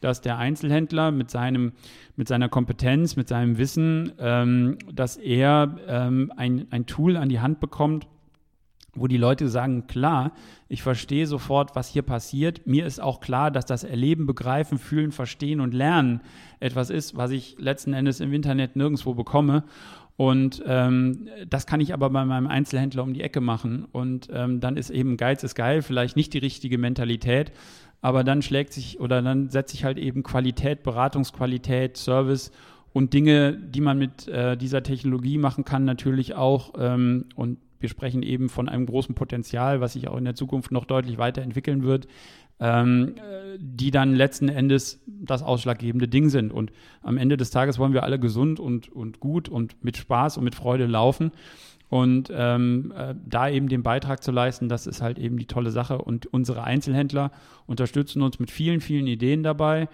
[0.04, 1.74] dass der Einzelhändler mit seinem,
[2.16, 7.40] mit seiner Kompetenz, mit seinem Wissen, ähm, dass er ähm, ein, ein Tool an die
[7.40, 8.08] Hand bekommt,
[8.96, 10.34] wo die Leute sagen, klar,
[10.70, 12.68] ich verstehe sofort, was hier passiert.
[12.68, 16.22] Mir ist auch klar, dass das Erleben, Begreifen, Fühlen, Verstehen und Lernen
[16.60, 19.64] etwas ist, was ich letzten Endes im Internet nirgendwo bekomme.
[20.16, 23.86] Und ähm, das kann ich aber bei meinem Einzelhändler um die Ecke machen.
[23.92, 27.52] Und ähm, dann ist eben Geiz ist geil, vielleicht nicht die richtige Mentalität,
[28.02, 32.52] aber dann schlägt sich oder dann setzt sich halt eben Qualität, Beratungsqualität, Service
[32.92, 36.74] und Dinge, die man mit äh, dieser Technologie machen kann, natürlich auch.
[36.78, 40.72] Ähm, und wir sprechen eben von einem großen Potenzial, was sich auch in der Zukunft
[40.72, 42.08] noch deutlich weiterentwickeln wird,
[42.60, 43.16] ähm,
[43.58, 46.52] die dann letzten Endes das ausschlaggebende Ding sind.
[46.52, 46.72] Und
[47.02, 50.46] am Ende des Tages wollen wir alle gesund und, und gut und mit Spaß und
[50.46, 51.32] mit Freude laufen.
[51.90, 55.70] Und ähm, äh, da eben den Beitrag zu leisten, das ist halt eben die tolle
[55.70, 56.00] Sache.
[56.00, 57.32] Und unsere Einzelhändler
[57.68, 59.90] unterstützen uns mit vielen, vielen Ideen dabei.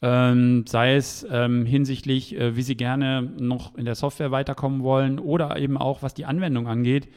[0.00, 5.18] Ähm, sei es ähm, hinsichtlich, äh, wie sie gerne noch in der Software weiterkommen wollen
[5.20, 7.08] oder eben auch, was die Anwendung angeht.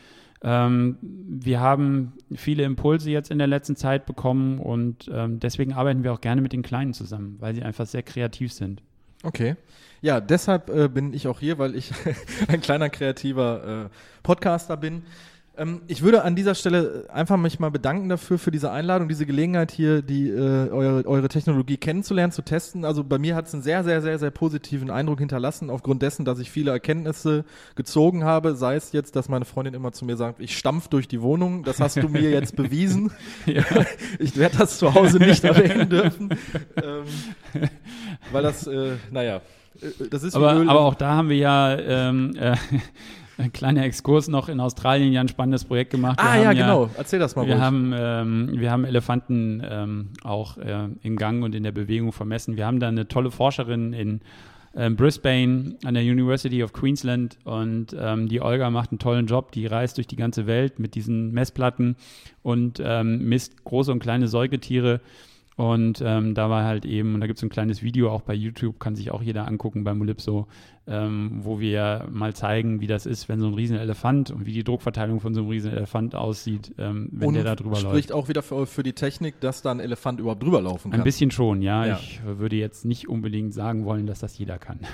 [0.43, 6.03] Ähm, wir haben viele Impulse jetzt in der letzten Zeit bekommen und ähm, deswegen arbeiten
[6.03, 8.83] wir auch gerne mit den Kleinen zusammen, weil sie einfach sehr kreativ sind.
[9.23, 9.55] Okay.
[10.01, 11.91] Ja, deshalb äh, bin ich auch hier, weil ich
[12.47, 13.89] ein kleiner kreativer äh,
[14.21, 15.01] Podcaster bin.
[15.57, 19.25] Ähm, ich würde an dieser Stelle einfach mich mal bedanken dafür, für diese Einladung, diese
[19.25, 22.85] Gelegenheit hier, die äh, eure, eure Technologie kennenzulernen, zu testen.
[22.85, 26.25] Also bei mir hat es einen sehr, sehr, sehr, sehr positiven Eindruck hinterlassen, aufgrund dessen,
[26.25, 27.45] dass ich viele Erkenntnisse
[27.75, 28.55] gezogen habe.
[28.55, 31.63] Sei es jetzt, dass meine Freundin immer zu mir sagt, ich stampf durch die Wohnung.
[31.63, 33.11] Das hast du mir jetzt bewiesen.
[33.45, 33.63] Ja.
[34.19, 36.29] Ich werde das zu Hause nicht erwähnen dürfen.
[36.75, 37.03] Ähm,
[38.31, 39.41] weil das, äh, naja,
[39.81, 42.55] äh, das ist Aber, aber auch da haben wir ja ähm, äh,
[43.37, 46.19] ein kleiner Exkurs noch in Australien ja ein spannendes Projekt gemacht.
[46.19, 46.89] Wir Ah ja, genau.
[46.97, 47.63] Erzähl das mal Wir ruhig.
[47.63, 52.57] haben, ähm, wir haben Elefanten ähm, auch äh, in Gang und in der Bewegung vermessen.
[52.57, 54.21] Wir haben da eine tolle Forscherin in
[54.75, 59.51] ähm, Brisbane an der University of Queensland und ähm, die Olga macht einen tollen Job.
[59.51, 61.95] Die reist durch die ganze Welt mit diesen Messplatten
[62.43, 65.01] und ähm, misst große und kleine Säugetiere.
[65.55, 68.33] Und ähm, da war halt eben, und da gibt es ein kleines Video auch bei
[68.33, 70.47] YouTube, kann sich auch jeder angucken bei Molypso,
[70.87, 74.63] ähm, wo wir mal zeigen, wie das ist, wenn so ein Riesenelefant und wie die
[74.63, 78.11] Druckverteilung von so einem Riesenelefant aussieht, ähm, wenn und der da drüber spricht läuft.
[78.11, 80.99] auch wieder für, für die Technik, dass da ein Elefant überhaupt drüber laufen kann.
[80.99, 81.85] Ein bisschen schon, ja.
[81.85, 81.99] Ja.
[81.99, 84.79] Ich würde jetzt nicht unbedingt sagen wollen, dass das jeder kann.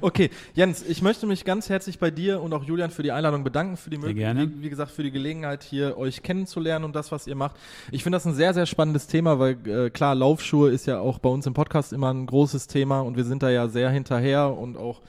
[0.00, 3.44] Okay, Jens, ich möchte mich ganz herzlich bei dir und auch Julian für die Einladung
[3.44, 7.26] bedanken, für die Möglichkeit, wie gesagt, für die Gelegenheit, hier euch kennenzulernen und das, was
[7.26, 7.56] ihr macht.
[7.90, 11.18] Ich finde das ein sehr, sehr spannendes Thema, weil äh, klar, Laufschuhe ist ja auch
[11.18, 14.56] bei uns im Podcast immer ein großes Thema und wir sind da ja sehr hinterher
[14.56, 15.00] und auch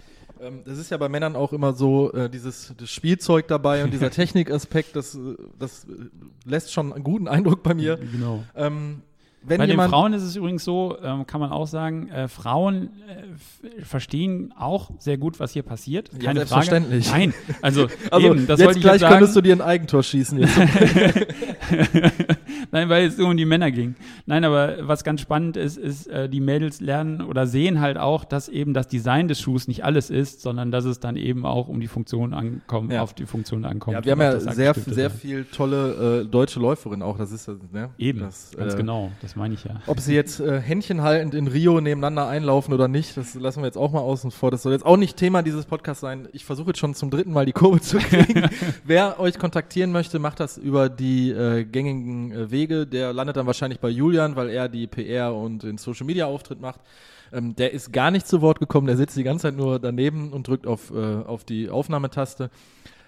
[0.41, 3.91] ähm, das ist ja bei Männern auch immer so, äh, dieses das Spielzeug dabei und
[3.93, 6.09] dieser Technikaspekt, das, äh, das äh,
[6.45, 7.97] lässt schon einen guten Eindruck bei mir.
[7.97, 8.43] genau.
[8.55, 9.01] Ähm,
[9.45, 12.91] wenn Bei den Frauen ist es übrigens so, ähm, kann man auch sagen, äh, Frauen
[13.09, 16.09] äh, verstehen auch sehr gut, was hier passiert.
[16.13, 17.07] Ja, Keine selbstverständlich.
[17.07, 17.27] Frage.
[17.27, 19.13] Nein, also, also eben, das jetzt wollte ich gleich jetzt sagen.
[19.15, 20.39] könntest du dir ein Eigentor schießen.
[20.39, 20.57] Jetzt.
[22.73, 23.93] Nein, weil es so um die Männer ging.
[24.25, 28.25] Nein, aber was ganz spannend ist, ist, äh, die Mädels lernen oder sehen halt auch,
[28.25, 31.67] dass eben das Design des Schuhs nicht alles ist, sondern dass es dann eben auch
[31.67, 33.03] um die Funktion ankommt, Ja.
[33.03, 33.97] auf die Funktion ankommt.
[33.97, 37.19] Ja, wir haben ja sehr, sehr viel tolle äh, deutsche Läuferinnen auch.
[37.19, 37.91] Das ist ne?
[37.99, 39.75] Eben, das, ganz äh, genau, das meine ich ja.
[39.85, 43.77] Ob sie jetzt äh, händchenhaltend in Rio nebeneinander einlaufen oder nicht, das lassen wir jetzt
[43.77, 44.49] auch mal außen vor.
[44.49, 46.27] Das soll jetzt auch nicht Thema dieses Podcasts sein.
[46.33, 48.49] Ich versuche jetzt schon zum dritten Mal die Kurve zu kriegen.
[48.83, 52.62] Wer euch kontaktieren möchte, macht das über die äh, gängigen äh, Wege.
[52.67, 56.25] Kollege, der landet dann wahrscheinlich bei Julian, weil er die PR und den Social Media
[56.25, 56.79] Auftritt macht.
[57.31, 60.31] Ähm, der ist gar nicht zu Wort gekommen, der sitzt die ganze Zeit nur daneben
[60.31, 62.49] und drückt auf, äh, auf die Aufnahmetaste.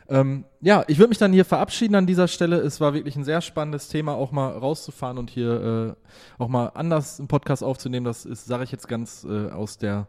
[0.07, 2.57] Ähm, ja, ich würde mich dann hier verabschieden an dieser Stelle.
[2.57, 5.95] Es war wirklich ein sehr spannendes Thema, auch mal rauszufahren und hier
[6.37, 8.05] äh, auch mal anders einen Podcast aufzunehmen.
[8.05, 10.07] Das ist, sage ich jetzt ganz äh, aus, der,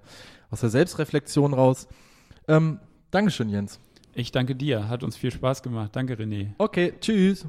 [0.51, 1.88] aus der Selbstreflexion raus.
[2.49, 2.80] Ähm,
[3.11, 3.80] Dankeschön, Jens.
[4.14, 4.88] Ich danke dir.
[4.88, 5.90] Hat uns viel Spaß gemacht.
[5.94, 6.53] Danke, René.
[6.59, 7.47] Okay, tschüss.